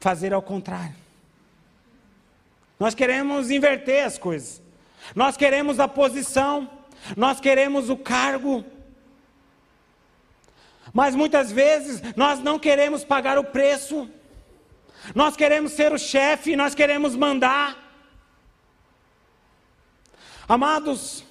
fazer 0.00 0.32
ao 0.32 0.42
contrário. 0.42 0.94
Nós 2.78 2.94
queremos 2.94 3.50
inverter 3.50 4.04
as 4.04 4.18
coisas. 4.18 4.62
Nós 5.14 5.36
queremos 5.36 5.78
a 5.78 5.86
posição, 5.86 6.70
nós 7.16 7.40
queremos 7.40 7.90
o 7.90 7.96
cargo. 7.96 8.64
Mas 10.92 11.14
muitas 11.14 11.50
vezes 11.50 12.00
nós 12.16 12.40
não 12.40 12.58
queremos 12.58 13.04
pagar 13.04 13.38
o 13.38 13.44
preço. 13.44 14.08
Nós 15.14 15.36
queremos 15.36 15.72
ser 15.72 15.92
o 15.92 15.98
chefe, 15.98 16.56
nós 16.56 16.74
queremos 16.74 17.14
mandar. 17.14 17.82
Amados, 20.48 21.24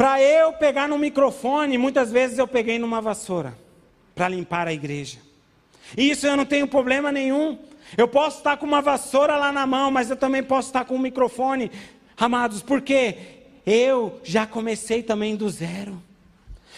para 0.00 0.18
eu 0.22 0.54
pegar 0.54 0.88
no 0.88 0.96
microfone, 0.96 1.76
muitas 1.76 2.10
vezes 2.10 2.38
eu 2.38 2.48
peguei 2.48 2.78
numa 2.78 3.02
vassoura 3.02 3.54
para 4.14 4.30
limpar 4.30 4.66
a 4.66 4.72
igreja. 4.72 5.18
E 5.94 6.10
isso 6.10 6.26
eu 6.26 6.38
não 6.38 6.46
tenho 6.46 6.66
problema 6.66 7.12
nenhum. 7.12 7.58
Eu 7.98 8.08
posso 8.08 8.38
estar 8.38 8.56
com 8.56 8.64
uma 8.64 8.80
vassoura 8.80 9.36
lá 9.36 9.52
na 9.52 9.66
mão, 9.66 9.90
mas 9.90 10.08
eu 10.08 10.16
também 10.16 10.42
posso 10.42 10.68
estar 10.68 10.86
com 10.86 10.94
um 10.94 10.98
microfone, 10.98 11.70
amados, 12.16 12.62
porque 12.62 13.14
eu 13.66 14.18
já 14.24 14.46
comecei 14.46 15.02
também 15.02 15.36
do 15.36 15.50
zero. 15.50 16.02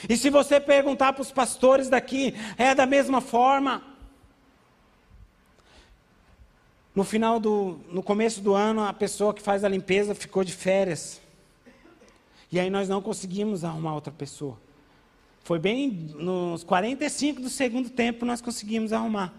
E 0.08 0.16
se 0.16 0.28
você 0.28 0.58
perguntar 0.58 1.12
para 1.12 1.22
os 1.22 1.30
pastores 1.30 1.88
daqui, 1.88 2.34
é 2.58 2.74
da 2.74 2.86
mesma 2.86 3.20
forma. 3.20 3.84
No 6.92 7.04
final 7.04 7.38
do, 7.38 7.78
no 7.88 8.02
começo 8.02 8.40
do 8.40 8.52
ano, 8.52 8.82
a 8.82 8.92
pessoa 8.92 9.32
que 9.32 9.40
faz 9.40 9.62
a 9.62 9.68
limpeza 9.68 10.12
ficou 10.12 10.42
de 10.42 10.52
férias. 10.52 11.21
E 12.52 12.60
aí 12.60 12.70
nós 12.70 12.88
não 12.88 13.00
conseguimos 13.00 13.64
arrumar 13.64 13.94
outra 13.94 14.12
pessoa. 14.12 14.60
Foi 15.42 15.58
bem 15.58 15.90
nos 15.90 16.62
45 16.62 17.40
do 17.40 17.48
segundo 17.48 17.90
tempo 17.90 18.24
nós 18.24 18.40
conseguimos 18.40 18.92
arrumar. 18.92 19.34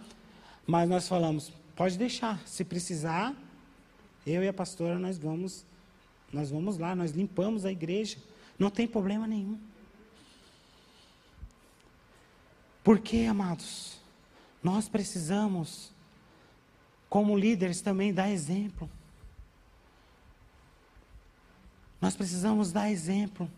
Mas 0.67 0.89
nós 0.89 1.07
falamos, 1.07 1.53
pode 1.75 1.97
deixar, 1.97 2.41
se 2.45 2.65
precisar, 2.65 3.33
eu 4.25 4.43
e 4.43 4.47
a 4.47 4.53
pastora 4.53 4.97
nós 4.97 5.17
vamos 5.17 5.65
nós 6.33 6.49
vamos 6.49 6.79
lá, 6.79 6.95
nós 6.95 7.11
limpamos 7.11 7.63
a 7.63 7.71
igreja. 7.71 8.17
Não 8.57 8.71
tem 8.71 8.87
problema 8.87 9.27
nenhum. 9.27 9.59
Porque, 12.83 13.19
amados, 13.29 13.99
nós 14.63 14.89
precisamos, 14.89 15.91
como 17.07 17.37
líderes, 17.37 17.81
também 17.81 18.11
dar 18.11 18.31
exemplo. 18.31 18.89
Nós 22.03 22.17
precisamos 22.17 22.73
dar 22.73 22.91
exemplo. 22.91 23.49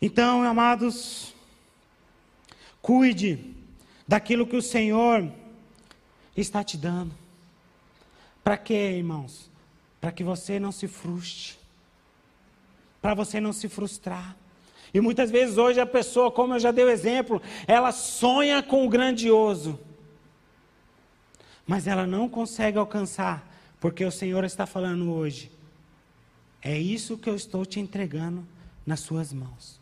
Então, 0.00 0.42
amados, 0.42 1.34
cuide 2.80 3.54
daquilo 4.08 4.46
que 4.46 4.56
o 4.56 4.62
Senhor 4.62 5.30
está 6.34 6.64
te 6.64 6.78
dando. 6.78 7.14
Para 8.42 8.56
quê, 8.56 8.92
irmãos? 8.96 9.50
Para 10.00 10.10
que 10.10 10.24
você 10.24 10.58
não 10.58 10.72
se 10.72 10.88
frustre. 10.88 11.58
Para 13.02 13.12
você 13.12 13.38
não 13.38 13.52
se 13.52 13.68
frustrar. 13.68 14.34
E 14.94 14.98
muitas 14.98 15.30
vezes 15.30 15.58
hoje 15.58 15.78
a 15.78 15.84
pessoa, 15.84 16.32
como 16.32 16.54
eu 16.54 16.58
já 16.58 16.70
dei 16.70 16.86
o 16.86 16.90
exemplo, 16.90 17.42
ela 17.66 17.92
sonha 17.92 18.62
com 18.62 18.86
o 18.86 18.88
grandioso. 18.88 19.78
Mas 21.66 21.86
ela 21.86 22.06
não 22.06 22.30
consegue 22.30 22.78
alcançar, 22.78 23.46
porque 23.78 24.06
o 24.06 24.10
Senhor 24.10 24.42
está 24.42 24.64
falando 24.64 25.12
hoje. 25.12 25.59
É 26.62 26.78
isso 26.78 27.16
que 27.16 27.28
eu 27.28 27.34
estou 27.34 27.64
te 27.64 27.80
entregando 27.80 28.46
nas 28.84 29.00
suas 29.00 29.32
mãos. 29.32 29.80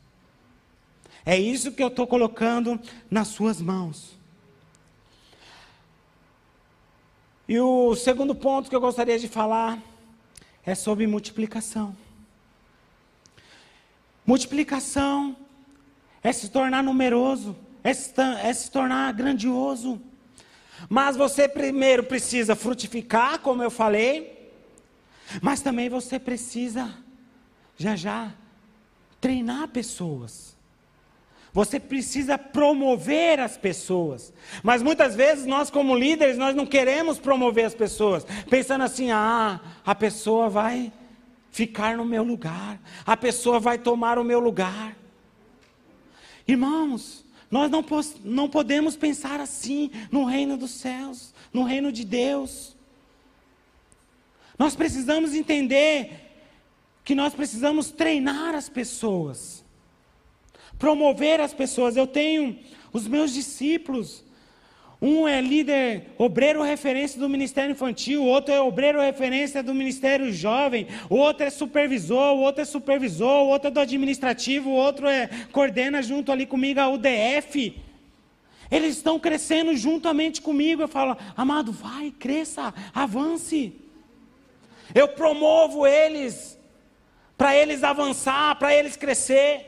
É 1.24 1.38
isso 1.38 1.72
que 1.72 1.82
eu 1.82 1.88
estou 1.88 2.06
colocando 2.06 2.80
nas 3.10 3.28
suas 3.28 3.60
mãos. 3.60 4.16
E 7.48 7.58
o 7.58 7.96
segundo 7.96 8.34
ponto 8.34 8.68
que 8.68 8.76
eu 8.76 8.80
gostaria 8.80 9.18
de 9.18 9.26
falar 9.26 9.82
é 10.64 10.74
sobre 10.74 11.06
multiplicação. 11.06 11.96
Multiplicação 14.24 15.36
é 16.22 16.32
se 16.32 16.50
tornar 16.50 16.82
numeroso, 16.82 17.56
é 17.82 17.94
se, 17.94 18.12
é 18.42 18.52
se 18.52 18.70
tornar 18.70 19.12
grandioso. 19.14 20.00
Mas 20.88 21.16
você 21.16 21.48
primeiro 21.48 22.04
precisa 22.04 22.54
frutificar, 22.54 23.40
como 23.40 23.62
eu 23.62 23.70
falei, 23.70 24.37
mas 25.42 25.60
também 25.60 25.88
você 25.88 26.18
precisa, 26.18 26.94
já 27.76 27.96
já, 27.96 28.32
treinar 29.20 29.68
pessoas. 29.68 30.56
Você 31.52 31.80
precisa 31.80 32.38
promover 32.38 33.40
as 33.40 33.56
pessoas. 33.56 34.32
Mas 34.62 34.82
muitas 34.82 35.16
vezes 35.16 35.46
nós, 35.46 35.70
como 35.70 35.94
líderes, 35.96 36.36
nós 36.36 36.54
não 36.54 36.66
queremos 36.66 37.18
promover 37.18 37.64
as 37.64 37.74
pessoas, 37.74 38.26
pensando 38.48 38.84
assim: 38.84 39.10
ah, 39.10 39.60
a 39.84 39.94
pessoa 39.94 40.48
vai 40.48 40.92
ficar 41.50 41.96
no 41.96 42.04
meu 42.04 42.22
lugar, 42.22 42.80
a 43.04 43.16
pessoa 43.16 43.58
vai 43.58 43.78
tomar 43.78 44.18
o 44.18 44.24
meu 44.24 44.38
lugar. 44.38 44.96
Irmãos, 46.46 47.24
nós 47.50 47.70
não, 47.70 47.84
não 48.24 48.48
podemos 48.48 48.96
pensar 48.96 49.40
assim 49.40 49.90
no 50.10 50.24
reino 50.24 50.56
dos 50.56 50.70
céus, 50.70 51.34
no 51.52 51.64
reino 51.64 51.90
de 51.90 52.04
Deus. 52.04 52.76
Nós 54.58 54.74
precisamos 54.74 55.34
entender 55.34 56.10
que 57.04 57.14
nós 57.14 57.32
precisamos 57.32 57.90
treinar 57.90 58.54
as 58.54 58.68
pessoas, 58.68 59.64
promover 60.78 61.40
as 61.40 61.54
pessoas. 61.54 61.96
Eu 61.96 62.06
tenho 62.06 62.58
os 62.92 63.06
meus 63.06 63.32
discípulos. 63.32 64.24
Um 65.00 65.28
é 65.28 65.40
líder, 65.40 66.08
obreiro 66.18 66.60
referência 66.60 67.20
do 67.20 67.28
Ministério 67.28 67.70
Infantil, 67.70 68.24
outro 68.24 68.52
é 68.52 68.60
obreiro 68.60 69.00
referência 69.00 69.62
do 69.62 69.72
Ministério 69.72 70.32
Jovem, 70.32 70.88
o 71.08 71.14
outro 71.14 71.46
é 71.46 71.50
supervisor, 71.50 72.34
o 72.34 72.40
outro 72.40 72.62
é 72.62 72.64
supervisor, 72.64 73.44
o 73.44 73.46
outro 73.46 73.68
é 73.68 73.70
do 73.70 73.78
administrativo, 73.78 74.70
o 74.70 74.74
outro 74.74 75.06
é 75.06 75.28
coordena 75.52 76.02
junto 76.02 76.32
ali 76.32 76.46
comigo 76.46 76.80
a 76.80 76.88
UDF. 76.88 77.80
Eles 78.70 78.96
estão 78.96 79.20
crescendo 79.20 79.74
juntamente 79.76 80.42
comigo. 80.42 80.82
Eu 80.82 80.88
falo, 80.88 81.16
amado, 81.36 81.72
vai, 81.72 82.10
cresça, 82.10 82.74
avance. 82.92 83.72
Eu 84.94 85.08
promovo 85.08 85.86
eles, 85.86 86.58
para 87.36 87.56
eles 87.56 87.84
avançar, 87.84 88.56
para 88.58 88.74
eles 88.74 88.96
crescer. 88.96 89.64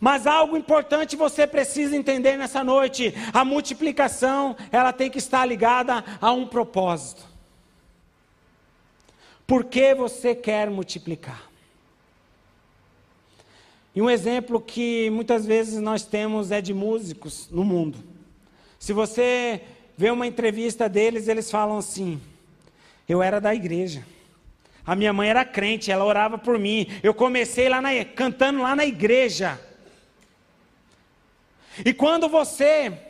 Mas 0.00 0.26
algo 0.26 0.56
importante 0.56 1.16
você 1.16 1.46
precisa 1.46 1.96
entender 1.96 2.36
nessa 2.36 2.62
noite: 2.62 3.14
a 3.32 3.44
multiplicação, 3.44 4.56
ela 4.70 4.92
tem 4.92 5.10
que 5.10 5.18
estar 5.18 5.44
ligada 5.44 6.04
a 6.20 6.32
um 6.32 6.46
propósito. 6.46 7.26
Por 9.46 9.64
que 9.64 9.94
você 9.94 10.34
quer 10.34 10.70
multiplicar? 10.70 11.48
E 13.94 14.02
um 14.02 14.10
exemplo 14.10 14.60
que 14.60 15.10
muitas 15.10 15.44
vezes 15.44 15.80
nós 15.80 16.04
temos 16.04 16.50
é 16.52 16.60
de 16.60 16.72
músicos 16.74 17.48
no 17.50 17.64
mundo. 17.64 17.98
Se 18.78 18.92
você 18.92 19.62
vê 19.96 20.10
uma 20.10 20.26
entrevista 20.26 20.88
deles, 20.88 21.26
eles 21.26 21.50
falam 21.50 21.78
assim: 21.78 22.20
Eu 23.08 23.22
era 23.22 23.40
da 23.40 23.54
igreja. 23.54 24.04
A 24.84 24.94
minha 24.94 25.12
mãe 25.12 25.28
era 25.28 25.44
crente, 25.44 25.90
ela 25.90 26.04
orava 26.04 26.38
por 26.38 26.58
mim. 26.58 26.86
Eu 27.02 27.14
comecei 27.14 27.68
lá 27.68 27.80
na, 27.80 27.90
cantando 28.04 28.62
lá 28.62 28.74
na 28.76 28.84
igreja. 28.84 29.60
E 31.84 31.92
quando 31.92 32.28
você 32.28 33.04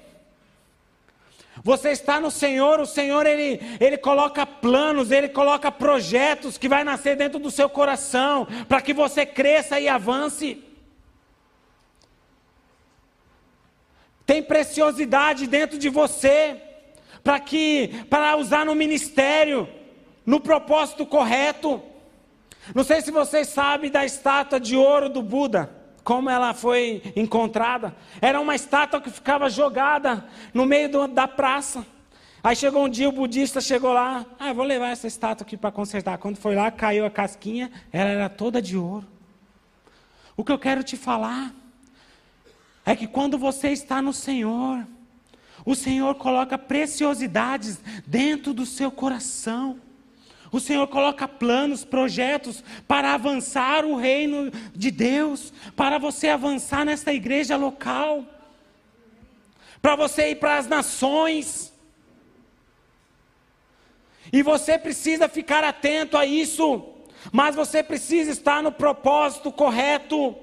você 1.65 1.91
está 1.91 2.21
no 2.21 2.31
Senhor, 2.31 2.79
o 2.79 2.87
Senhor 2.87 3.27
ele, 3.27 3.61
ele 3.81 3.99
coloca 3.99 4.47
planos, 4.47 5.11
ele 5.11 5.29
coloca 5.29 5.73
projetos 5.73 6.57
que 6.57 6.69
vai 6.69 6.85
nascer 6.85 7.17
dentro 7.17 7.41
do 7.41 7.51
seu 7.51 7.69
coração, 7.69 8.47
para 8.69 8.81
que 8.81 8.95
você 8.95 9.27
cresça 9.27 9.81
e 9.81 9.89
avance. 9.89 10.63
tem 14.29 14.43
preciosidade 14.43 15.47
dentro 15.47 15.79
de 15.79 15.89
você 15.89 16.61
para 17.25 17.41
que 17.41 18.05
para 18.11 18.37
usar 18.37 18.67
no 18.67 18.75
ministério, 18.75 19.67
no 20.29 20.39
propósito 20.39 21.07
correto. 21.07 21.81
Não 22.75 22.85
sei 22.85 23.01
se 23.01 23.11
vocês 23.11 23.49
sabem 23.49 23.91
da 23.91 24.05
estátua 24.05 24.61
de 24.61 24.77
ouro 24.77 25.09
do 25.09 25.23
Buda, 25.23 25.71
como 26.05 26.29
ela 26.29 26.53
foi 26.53 27.03
encontrada. 27.17 27.97
Era 28.21 28.39
uma 28.39 28.55
estátua 28.55 29.01
que 29.01 29.09
ficava 29.09 29.49
jogada 29.49 30.27
no 30.53 30.67
meio 30.67 30.91
do, 30.91 31.09
da 31.09 31.27
praça. 31.27 31.87
Aí 32.45 32.55
chegou 32.55 32.85
um 32.85 32.91
dia, 32.91 33.09
o 33.09 33.13
budista 33.13 33.59
chegou 33.59 33.91
lá, 33.91 34.27
ah, 34.39 34.53
vou 34.53 34.67
levar 34.67 34.91
essa 34.91 35.07
estátua 35.07 35.47
aqui 35.47 35.57
para 35.57 35.73
consertar. 35.73 36.19
Quando 36.19 36.37
foi 36.37 36.55
lá, 36.55 36.71
caiu 36.71 37.07
a 37.07 37.11
casquinha, 37.11 37.73
ela 37.91 38.11
era 38.11 38.29
toda 38.29 38.61
de 38.61 38.77
ouro. 38.77 39.07
O 40.37 40.45
que 40.45 40.53
eu 40.53 40.59
quero 40.59 40.85
te 40.85 40.99
falar 40.99 41.55
é 42.85 42.95
que 42.95 43.07
quando 43.07 43.39
você 43.39 43.71
está 43.71 44.03
no 44.03 44.13
Senhor, 44.13 44.87
o 45.65 45.75
Senhor 45.75 46.17
coloca 46.17 46.59
preciosidades 46.59 47.81
dentro 48.07 48.53
do 48.53 48.67
seu 48.67 48.91
coração. 48.91 49.88
O 50.51 50.59
Senhor 50.59 50.87
coloca 50.89 51.29
planos, 51.29 51.85
projetos 51.85 52.65
para 52.87 53.13
avançar 53.13 53.85
o 53.85 53.97
reino 53.97 54.51
de 54.75 54.91
Deus, 54.91 55.53
para 55.77 55.99
você 55.99 56.29
avançar 56.29 56.85
nessa 56.85 57.13
igreja 57.13 57.57
local, 57.57 58.25
para 59.83 59.95
você 59.95 60.31
ir 60.31 60.37
para 60.37 60.57
as 60.57 60.67
nações. 60.67 61.73
E 64.33 64.43
você 64.43 64.79
precisa 64.79 65.29
ficar 65.29 65.65
atento 65.65 66.17
a 66.17 66.25
isso, 66.25 66.85
mas 67.33 67.55
você 67.55 67.83
precisa 67.83 68.31
estar 68.31 68.63
no 68.63 68.73
propósito 68.73 69.53
correto. 69.53 70.35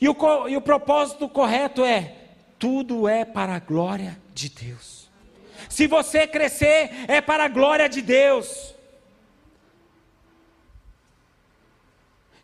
E 0.00 0.08
o, 0.08 0.48
e 0.48 0.56
o 0.56 0.60
propósito 0.60 1.28
correto 1.28 1.84
é: 1.84 2.14
tudo 2.58 3.08
é 3.08 3.24
para 3.24 3.54
a 3.54 3.58
glória 3.58 4.20
de 4.34 4.50
Deus. 4.50 5.05
Se 5.68 5.86
você 5.86 6.26
crescer, 6.26 6.90
é 7.08 7.20
para 7.20 7.44
a 7.44 7.48
glória 7.48 7.88
de 7.88 8.02
Deus. 8.02 8.74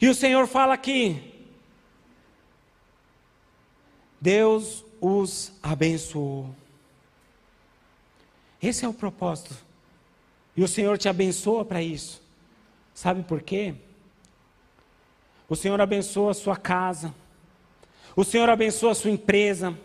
E 0.00 0.08
o 0.08 0.14
Senhor 0.14 0.46
fala 0.46 0.74
aqui: 0.74 1.32
Deus 4.20 4.84
os 5.00 5.52
abençoou. 5.62 6.54
Esse 8.60 8.84
é 8.84 8.88
o 8.88 8.94
propósito. 8.94 9.56
E 10.56 10.62
o 10.62 10.68
Senhor 10.68 10.98
te 10.98 11.08
abençoa 11.08 11.64
para 11.64 11.82
isso. 11.82 12.22
Sabe 12.94 13.22
por 13.22 13.42
quê? 13.42 13.74
O 15.48 15.56
Senhor 15.56 15.80
abençoa 15.80 16.30
a 16.30 16.34
sua 16.34 16.56
casa. 16.56 17.14
O 18.14 18.24
Senhor 18.24 18.48
abençoa 18.48 18.92
a 18.92 18.94
sua 18.94 19.10
empresa. 19.10 19.76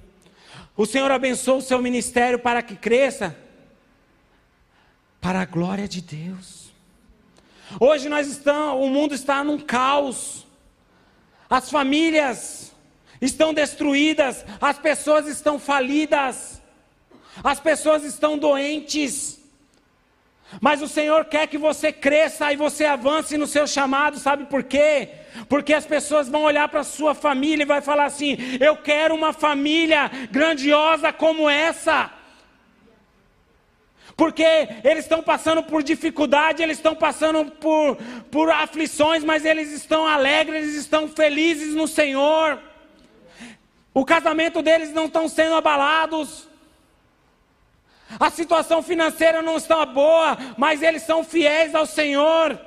O 0.77 0.85
Senhor 0.85 1.11
abençoa 1.11 1.55
o 1.55 1.61
seu 1.61 1.81
ministério 1.81 2.37
para 2.37 2.61
que 2.61 2.75
cresça. 2.75 3.35
Para 5.19 5.41
a 5.41 5.45
glória 5.45 5.87
de 5.87 6.01
Deus. 6.01 6.71
Hoje 7.79 8.07
nós 8.07 8.27
estamos, 8.27 8.85
o 8.85 8.87
mundo 8.87 9.15
está 9.15 9.43
num 9.43 9.57
caos. 9.59 10.45
As 11.49 11.71
famílias 11.71 12.71
estão 13.19 13.53
destruídas, 13.53 14.45
as 14.61 14.77
pessoas 14.77 15.27
estão 15.27 15.57
falidas, 15.57 16.61
as 17.43 17.59
pessoas 17.59 18.03
estão 18.03 18.37
doentes. 18.37 19.36
Mas 20.61 20.81
o 20.81 20.87
Senhor 20.87 21.25
quer 21.25 21.47
que 21.47 21.57
você 21.57 21.91
cresça 21.91 22.51
e 22.51 22.55
você 22.55 22.85
avance 22.85 23.37
no 23.37 23.45
seu 23.45 23.67
chamado, 23.67 24.17
sabe 24.17 24.45
por 24.45 24.63
quê? 24.63 25.09
Porque 25.49 25.73
as 25.73 25.85
pessoas 25.85 26.29
vão 26.29 26.43
olhar 26.43 26.67
para 26.69 26.79
a 26.79 26.85
sua 26.85 27.13
família 27.13 27.63
e 27.63 27.65
vai 27.65 27.81
falar 27.81 28.05
assim: 28.05 28.37
"Eu 28.59 28.77
quero 28.77 29.13
uma 29.13 29.33
família 29.33 30.09
grandiosa 30.31 31.11
como 31.11 31.49
essa". 31.49 32.11
Porque 34.15 34.43
eles 34.83 35.03
estão 35.03 35.21
passando 35.21 35.61
por 35.61 35.83
dificuldade, 35.83 36.63
eles 36.63 36.77
estão 36.77 36.95
passando 36.95 37.51
por, 37.51 37.97
por 38.31 38.49
aflições, 38.49 39.23
mas 39.23 39.45
eles 39.45 39.71
estão 39.71 40.07
alegres, 40.07 40.63
eles 40.63 40.75
estão 40.75 41.07
felizes 41.07 41.75
no 41.75 41.87
Senhor. 41.87 42.59
O 43.93 44.03
casamento 44.03 44.63
deles 44.63 44.91
não 44.91 45.05
estão 45.05 45.29
sendo 45.29 45.53
abalados. 45.53 46.46
A 48.19 48.29
situação 48.29 48.81
financeira 48.81 49.41
não 49.41 49.57
está 49.57 49.85
boa, 49.85 50.37
mas 50.57 50.81
eles 50.81 51.03
são 51.03 51.23
fiéis 51.23 51.75
ao 51.75 51.85
Senhor. 51.85 52.59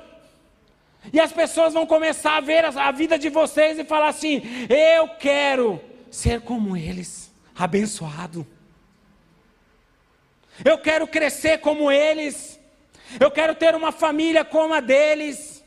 E 1.11 1.19
as 1.19 1.31
pessoas 1.31 1.73
vão 1.73 1.85
começar 1.85 2.37
a 2.37 2.41
ver 2.41 2.65
a 2.65 2.91
vida 2.91 3.17
de 3.17 3.29
vocês 3.29 3.79
e 3.79 3.83
falar 3.83 4.09
assim: 4.09 4.43
eu 4.69 5.07
quero 5.19 5.81
ser 6.11 6.41
como 6.41 6.77
eles, 6.77 7.31
abençoado. 7.55 8.45
Eu 10.63 10.77
quero 10.77 11.07
crescer 11.07 11.59
como 11.59 11.91
eles. 11.91 12.59
Eu 13.19 13.31
quero 13.31 13.55
ter 13.55 13.73
uma 13.75 13.91
família 13.91 14.45
como 14.45 14.73
a 14.73 14.79
deles. 14.79 15.63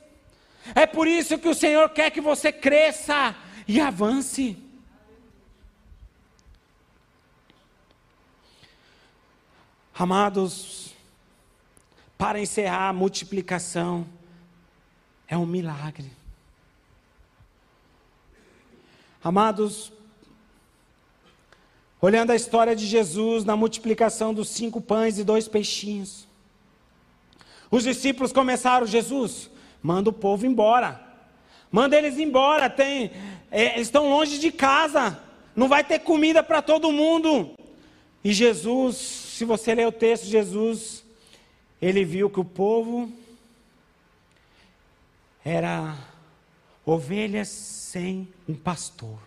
É 0.75 0.87
por 0.87 1.09
isso 1.09 1.37
que 1.39 1.49
o 1.49 1.55
Senhor 1.55 1.91
quer 1.91 2.11
que 2.11 2.21
você 2.21 2.53
cresça 2.53 3.35
e 3.67 3.81
avance. 3.81 4.57
Amados, 9.97 10.93
para 12.19 12.41
encerrar 12.41 12.89
a 12.89 12.93
multiplicação, 12.93 14.05
é 15.29 15.39
um 15.39 15.47
milagre. 15.47 16.11
Amados, 19.23 19.93
olhando 22.01 22.33
a 22.33 22.35
história 22.35 22.75
de 22.75 22.85
Jesus 22.87 23.45
na 23.45 23.55
multiplicação 23.55 24.35
dos 24.35 24.49
cinco 24.49 24.81
pães 24.81 25.17
e 25.17 25.23
dois 25.23 25.47
peixinhos, 25.47 26.27
os 27.71 27.85
discípulos 27.85 28.33
começaram: 28.33 28.89
Jesus, 28.89 29.49
manda 29.81 30.11
o 30.11 30.13
povo 30.13 30.45
embora, 30.45 31.01
manda 31.71 31.97
eles 31.97 32.19
embora, 32.19 32.69
tem, 32.69 33.13
é, 33.49 33.75
eles 33.75 33.87
estão 33.87 34.11
longe 34.11 34.41
de 34.41 34.51
casa, 34.51 35.23
não 35.55 35.69
vai 35.69 35.85
ter 35.85 36.01
comida 36.01 36.43
para 36.43 36.61
todo 36.61 36.91
mundo. 36.91 37.55
E 38.25 38.33
Jesus 38.33 39.24
se 39.35 39.45
você 39.45 39.75
ler 39.75 39.85
o 39.85 39.91
texto, 39.91 40.27
Jesus, 40.27 41.03
ele 41.83 42.05
viu 42.05 42.31
que 42.31 42.39
o 42.39 42.45
povo 42.45 43.13
era 45.45 45.99
ovelhas 46.87 47.49
sem 47.49 48.29
um 48.49 48.55
pastor. 48.55 49.19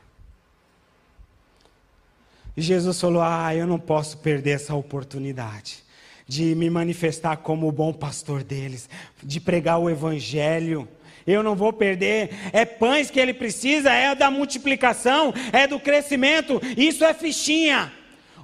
E 2.56 2.62
Jesus 2.62 3.02
falou: 3.02 3.22
Ah, 3.22 3.54
eu 3.54 3.68
não 3.68 3.78
posso 3.78 4.20
perder 4.20 4.52
essa 4.52 4.74
oportunidade 4.74 5.84
de 6.26 6.56
me 6.56 6.70
manifestar 6.70 7.36
como 7.36 7.68
o 7.68 7.72
bom 7.72 7.92
pastor 7.92 8.44
deles, 8.44 8.90
de 9.22 9.42
pregar 9.42 9.78
o 9.78 9.90
evangelho. 9.90 10.88
Eu 11.28 11.44
não 11.44 11.54
vou 11.54 11.74
perder. 11.74 12.30
É 12.54 12.64
pães 12.64 13.12
que 13.12 13.20
ele 13.20 13.34
precisa, 13.34 13.92
é 13.92 14.16
da 14.16 14.32
multiplicação, 14.32 15.34
é 15.52 15.68
do 15.68 15.82
crescimento. 15.82 16.62
Isso 16.78 17.04
é 17.04 17.14
fichinha. 17.14 17.92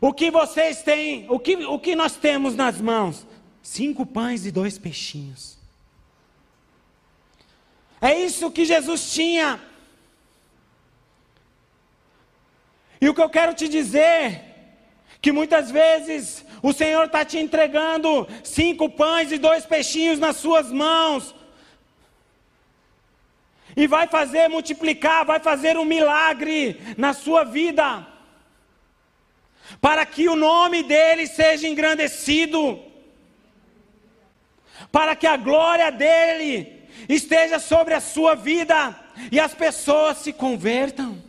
O 0.06 0.12
que 0.12 0.30
vocês 0.30 0.84
têm, 0.84 1.26
o 1.30 1.40
que, 1.40 1.56
o 1.56 1.80
que 1.80 1.96
nós 1.96 2.18
temos 2.18 2.58
nas 2.58 2.82
mãos? 2.82 3.26
Cinco 3.62 4.06
pães 4.06 4.46
e 4.46 4.52
dois 4.52 4.78
peixinhos. 4.78 5.58
É 8.02 8.14
isso 8.20 8.52
que 8.52 8.66
Jesus 8.66 9.14
tinha. 9.14 9.62
E 13.00 13.08
o 13.08 13.14
que 13.14 13.22
eu 13.22 13.30
quero 13.30 13.54
te 13.54 13.70
dizer, 13.70 14.44
que 15.22 15.32
muitas 15.32 15.72
vezes 15.72 16.44
o 16.62 16.74
Senhor 16.74 17.06
está 17.06 17.24
te 17.24 17.38
entregando 17.38 18.28
cinco 18.44 18.90
pães 18.90 19.32
e 19.32 19.38
dois 19.38 19.66
peixinhos 19.66 20.20
nas 20.20 20.36
suas 20.36 20.70
mãos, 20.70 21.34
e 23.74 23.88
vai 23.88 24.06
fazer 24.08 24.50
multiplicar, 24.50 25.24
vai 25.24 25.40
fazer 25.40 25.78
um 25.78 25.86
milagre 25.86 26.78
na 26.98 27.14
sua 27.14 27.46
vida, 27.46 28.12
para 29.80 30.06
que 30.06 30.28
o 30.28 30.36
nome 30.36 30.84
dele 30.84 31.28
seja 31.28 31.68
engrandecido, 31.68 32.80
para 34.92 35.16
que 35.16 35.28
a 35.28 35.38
glória 35.38 35.92
dele 35.92 36.88
esteja 37.10 37.60
sobre 37.60 37.94
a 37.94 38.00
sua 38.00 38.36
vida 38.36 38.98
e 39.32 39.40
as 39.40 39.54
pessoas 39.54 40.18
se 40.18 40.34
convertam. 40.34 41.22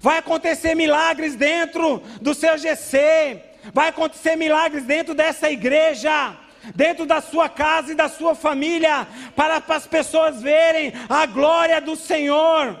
Vai 0.00 0.18
acontecer 0.18 0.74
milagres 0.74 1.36
dentro 1.36 1.98
do 2.20 2.34
seu 2.34 2.56
GC, 2.56 3.42
vai 3.74 3.88
acontecer 3.88 4.36
milagres 4.36 4.84
dentro 4.84 5.14
dessa 5.14 5.50
igreja 5.50 6.38
dentro 6.76 7.04
da 7.04 7.20
sua 7.20 7.48
casa 7.48 7.90
e 7.90 7.94
da 7.96 8.08
sua 8.08 8.36
família, 8.36 9.04
para 9.34 9.56
as 9.56 9.84
pessoas 9.84 10.40
verem 10.40 10.92
a 11.08 11.26
glória 11.26 11.80
do 11.80 11.96
Senhor 11.96 12.78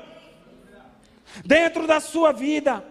dentro 1.44 1.86
da 1.86 2.00
sua 2.00 2.32
vida. 2.32 2.84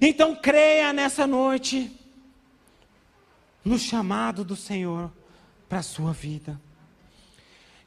Então 0.00 0.34
creia 0.34 0.92
nessa 0.92 1.26
noite 1.26 1.90
no 3.64 3.78
chamado 3.78 4.44
do 4.44 4.56
Senhor 4.56 5.10
para 5.68 5.78
a 5.78 5.82
sua 5.82 6.12
vida. 6.12 6.60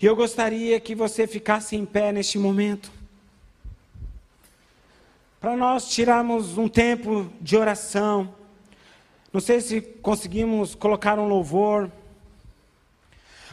E 0.01 0.05
eu 0.05 0.15
gostaria 0.15 0.80
que 0.80 0.95
você 0.95 1.27
ficasse 1.27 1.75
em 1.75 1.86
pé 1.86 2.11
neste 2.11 2.38
momento. 2.38 2.91
Para 5.41 5.57
nós 5.57 5.89
tirarmos 5.89 6.57
um 6.57 6.69
tempo 6.69 7.32
de 7.41 7.57
oração. 7.57 8.34
Não 9.32 9.41
sei 9.41 9.61
se 9.61 9.82
conseguimos 9.82 10.73
colocar 10.73 11.19
um 11.19 11.27
louvor. 11.27 11.91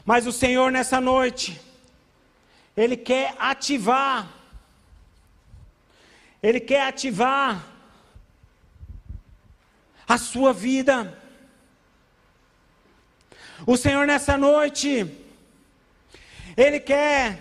Mas 0.05 0.27
o 0.27 0.33
Senhor 0.33 0.71
nessa 0.71 1.01
noite, 1.01 1.61
Ele 2.77 2.97
quer 2.97 3.35
ativar. 3.39 4.33
Ele 6.47 6.61
quer 6.61 6.83
ativar 6.83 7.67
a 10.07 10.17
sua 10.17 10.53
vida. 10.53 11.21
O 13.67 13.77
Senhor 13.77 14.07
nessa 14.07 14.39
noite, 14.39 15.13
Ele 16.57 16.79
quer 16.79 17.41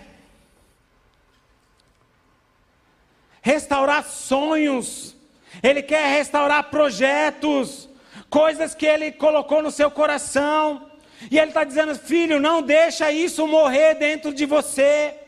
restaurar 3.40 4.02
sonhos, 4.04 5.14
Ele 5.62 5.84
quer 5.84 6.08
restaurar 6.08 6.64
projetos, 6.64 7.88
coisas 8.28 8.74
que 8.74 8.86
Ele 8.86 9.12
colocou 9.12 9.62
no 9.62 9.70
seu 9.70 9.88
coração. 9.88 10.90
E 11.30 11.38
Ele 11.38 11.50
está 11.50 11.62
dizendo, 11.62 11.94
filho, 11.94 12.40
não 12.40 12.60
deixa 12.60 13.12
isso 13.12 13.46
morrer 13.46 13.94
dentro 13.94 14.34
de 14.34 14.44
você. 14.44 15.25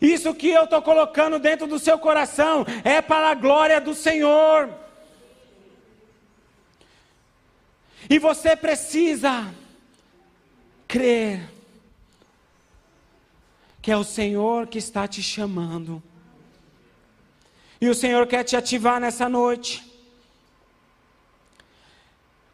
Isso 0.00 0.34
que 0.34 0.48
eu 0.48 0.64
estou 0.64 0.80
colocando 0.80 1.38
dentro 1.38 1.66
do 1.66 1.78
seu 1.78 1.98
coração 1.98 2.64
é 2.84 3.02
para 3.02 3.30
a 3.30 3.34
glória 3.34 3.80
do 3.80 3.94
Senhor. 3.94 4.70
E 8.08 8.18
você 8.18 8.56
precisa 8.56 9.52
crer 10.86 11.50
que 13.82 13.92
é 13.92 13.96
o 13.96 14.04
Senhor 14.04 14.66
que 14.66 14.78
está 14.78 15.08
te 15.08 15.22
chamando. 15.22 16.02
E 17.80 17.88
o 17.88 17.94
Senhor 17.94 18.26
quer 18.26 18.44
te 18.44 18.56
ativar 18.56 19.00
nessa 19.00 19.28
noite. 19.28 19.84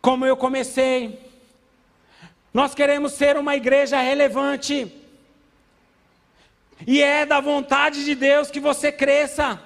Como 0.01 0.24
eu 0.24 0.36
comecei, 0.36 1.18
nós 2.53 2.74
queremos 2.74 3.12
ser 3.12 3.36
uma 3.36 3.57
igreja 3.57 4.01
relevante. 4.01 4.92
E 6.86 7.02
é 7.02 7.24
da 7.24 7.40
vontade 7.40 8.04
de 8.04 8.14
Deus 8.14 8.50
que 8.50 8.60
você 8.60 8.90
cresça. 8.90 9.60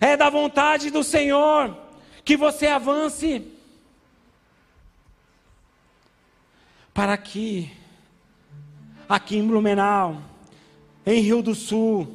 É 0.00 0.16
da 0.16 0.28
vontade 0.28 0.90
do 0.90 1.02
Senhor 1.02 1.76
que 2.24 2.36
você 2.36 2.66
avance. 2.66 3.46
Para 6.92 7.16
que 7.16 7.70
aqui 9.08 9.38
em 9.38 9.46
Blumenau, 9.46 10.20
em 11.06 11.20
Rio 11.20 11.42
do 11.42 11.54
Sul, 11.54 12.08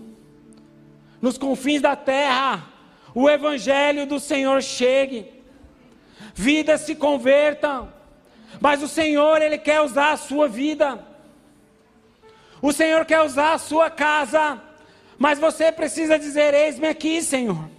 nos 1.21 1.37
confins 1.37 1.81
da 1.81 1.95
terra, 1.95 2.67
o 3.15 3.29
evangelho 3.29 4.05
do 4.05 4.19
Senhor 4.19 4.61
chegue 4.61 5.33
vidas 6.33 6.81
se 6.81 6.95
convertam. 6.95 7.91
Mas 8.59 8.81
o 8.81 8.87
Senhor, 8.87 9.41
Ele 9.41 9.57
quer 9.57 9.81
usar 9.81 10.13
a 10.13 10.17
sua 10.17 10.47
vida. 10.47 11.03
O 12.64 12.72
Senhor 12.72 13.03
quer 13.03 13.22
usar 13.22 13.51
a 13.51 13.57
sua 13.57 13.89
casa. 13.89 14.57
Mas 15.20 15.38
você 15.38 15.70
precisa 15.70 16.18
dizer: 16.18 16.53
Eis-me 16.53 16.88
aqui, 16.88 17.22
Senhor. 17.22 17.70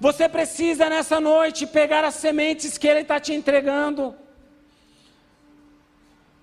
Você 0.00 0.26
precisa 0.26 0.88
nessa 0.88 1.20
noite 1.20 1.66
pegar 1.66 2.04
as 2.04 2.14
sementes 2.14 2.78
que 2.78 2.88
Ele 2.88 3.00
está 3.00 3.20
te 3.20 3.34
entregando 3.34 4.14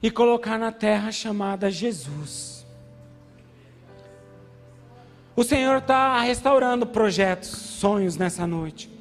e 0.02 0.12
colocar 0.12 0.60
na 0.60 0.72
terra 0.72 1.12
chamada 1.12 1.72
Jesus. 1.72 2.64
O 5.36 5.44
Senhor 5.44 5.80
está 5.80 6.20
restaurando 6.22 6.86
projetos, 6.86 7.50
sonhos 7.50 8.16
nessa 8.16 8.46
noite. 8.46 8.92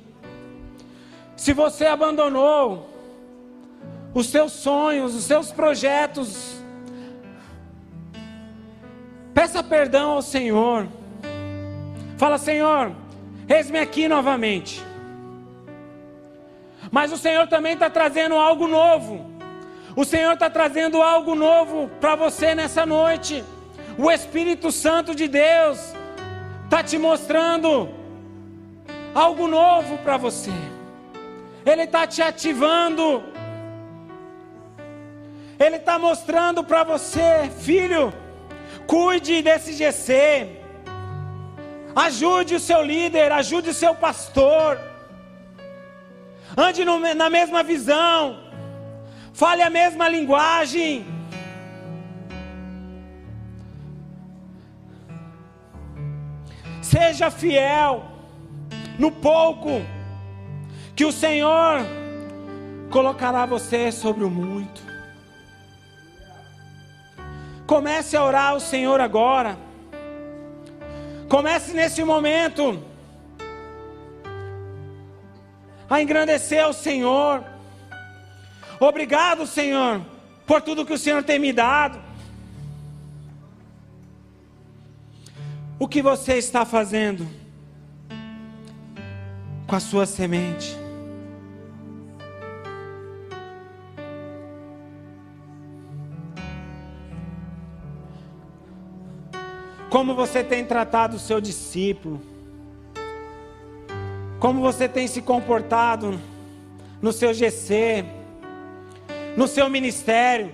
Se 1.37 1.53
você 1.53 1.85
abandonou 1.85 2.89
os 4.15 4.29
seus 4.29 4.53
sonhos, 4.53 5.15
os 5.15 5.25
seus 5.25 5.53
projetos, 5.53 6.62
peça 9.53 9.63
perdão 9.63 10.13
ao 10.13 10.23
Senhor. 10.23 10.89
Fala, 12.17 12.39
Senhor, 12.39 12.93
eis-me 13.47 13.79
aqui 13.79 14.09
novamente. 14.09 14.83
Mas 16.91 17.13
o 17.13 17.19
Senhor 17.19 17.47
também 17.47 17.75
está 17.75 17.91
trazendo 17.91 18.35
algo 18.35 18.67
novo. 18.67 19.31
O 19.95 20.07
Senhor 20.07 20.33
está 20.33 20.49
trazendo 20.49 21.03
algo 21.03 21.35
novo 21.35 21.91
para 22.01 22.15
você 22.15 22.55
nessa 22.55 22.87
noite. 22.87 23.45
O 23.99 24.11
Espírito 24.11 24.73
Santo 24.73 25.15
de 25.15 25.29
Deus 25.29 25.79
está 26.65 26.83
te 26.83 26.97
mostrando 26.97 27.91
algo 29.15 29.47
novo 29.47 29.99
para 29.99 30.17
você. 30.17 30.51
Ele 31.67 31.83
está 31.83 32.07
te 32.07 32.23
ativando. 32.23 33.23
Ele 35.59 35.77
está 35.77 35.99
mostrando 35.99 36.65
para 36.65 36.85
você, 36.85 37.51
filho, 37.61 38.15
cuide 38.93 39.41
desse 39.41 39.73
GC. 39.73 40.15
Ajude 42.07 42.55
o 42.57 42.61
seu 42.61 42.83
líder, 42.83 43.33
ajude 43.33 43.71
o 43.71 43.79
seu 43.83 43.95
pastor. 43.95 44.79
Ande 46.65 46.85
no, 46.85 46.99
na 47.23 47.31
mesma 47.31 47.63
visão. 47.63 48.39
Fale 49.33 49.63
a 49.63 49.71
mesma 49.71 50.11
linguagem. 50.11 51.07
Seja 56.83 57.31
fiel 57.31 58.05
no 58.99 59.11
pouco 59.11 59.81
que 60.95 61.07
o 61.07 61.13
Senhor 61.13 61.81
colocará 62.91 63.47
você 63.47 63.91
sobre 63.91 64.25
o 64.25 64.31
muito. 64.31 64.92
Comece 67.73 68.19
a 68.19 68.23
orar 68.23 68.51
ao 68.51 68.61
Senhor 68.61 69.01
agora. 69.01 69.57
Comece 71.27 71.73
nesse 71.73 72.05
momento 72.05 72.85
a 75.89 76.03
engrandecer 76.03 76.63
ao 76.63 76.75
Senhor. 76.75 77.43
Obrigado, 78.79 79.47
Senhor, 79.47 80.03
por 80.47 80.61
tudo 80.61 80.85
que 80.85 80.93
o 80.93 80.99
Senhor 80.99 81.23
tem 81.23 81.39
me 81.39 81.51
dado. 81.51 81.99
O 85.79 85.89
que 85.89 86.03
você 86.03 86.35
está 86.35 86.67
fazendo 86.67 87.27
com 89.67 89.75
a 89.75 89.81
sua 89.81 90.05
semente? 90.05 90.82
Como 100.03 100.17
você 100.17 100.43
tem 100.43 100.65
tratado 100.65 101.15
o 101.15 101.21
seu 101.21 101.41
discípulo? 101.41 102.21
Como 104.41 104.61
você 104.61 104.89
tem 104.89 105.07
se 105.07 105.23
comportado 105.23 106.21
no 107.01 107.13
seu 107.13 107.33
GC, 107.33 108.05
no 109.37 109.47
seu 109.47 109.71
ministério? 109.71 110.53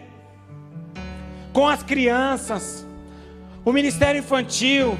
com 1.51 1.67
as 1.67 1.83
crianças, 1.83 2.87
o 3.65 3.73
ministério 3.73 4.19
infantil, 4.19 4.99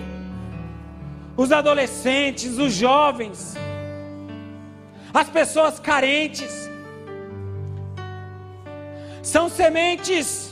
os 1.37 1.53
adolescentes, 1.53 2.57
os 2.57 2.73
jovens, 2.73 3.55
as 5.13 5.29
pessoas 5.29 5.79
carentes. 5.79 6.71
São 9.23 9.51
sementes 9.51 10.48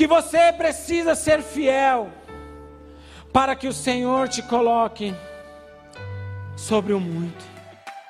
que 0.00 0.06
você 0.06 0.50
precisa 0.50 1.14
ser 1.14 1.42
fiel 1.42 2.10
para 3.30 3.54
que 3.54 3.68
o 3.68 3.72
Senhor 3.72 4.30
te 4.30 4.40
coloque 4.40 5.14
sobre 6.56 6.94
o 6.94 6.98
muito. 6.98 7.44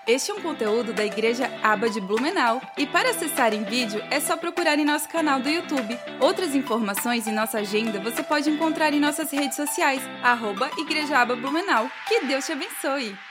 Este 0.07 0.31
é 0.31 0.35
um 0.35 0.41
conteúdo 0.41 0.93
da 0.93 1.05
Igreja 1.05 1.51
Aba 1.65 1.91
de 1.91 2.01
Blumenau 2.01 2.61
e 2.79 2.87
para 2.87 3.11
acessar 3.11 3.53
em 3.53 3.65
vídeo 3.65 4.01
é 4.09 4.21
só 4.21 4.37
procurar 4.37 4.79
em 4.79 4.85
nosso 4.85 5.09
canal 5.09 5.41
do 5.41 5.49
YouTube. 5.49 5.99
Outras 6.21 6.55
informações 6.55 7.27
e 7.27 7.33
nossa 7.33 7.59
agenda 7.59 7.99
você 7.99 8.23
pode 8.23 8.49
encontrar 8.49 8.95
em 8.95 9.01
nossas 9.01 9.33
redes 9.33 9.57
sociais, 9.57 10.01
arroba 10.23 10.71
Igreja 10.79 11.19
Aba 11.19 11.35
Blumenau. 11.35 11.91
Que 12.07 12.25
Deus 12.25 12.47
te 12.47 12.53
abençoe! 12.53 13.30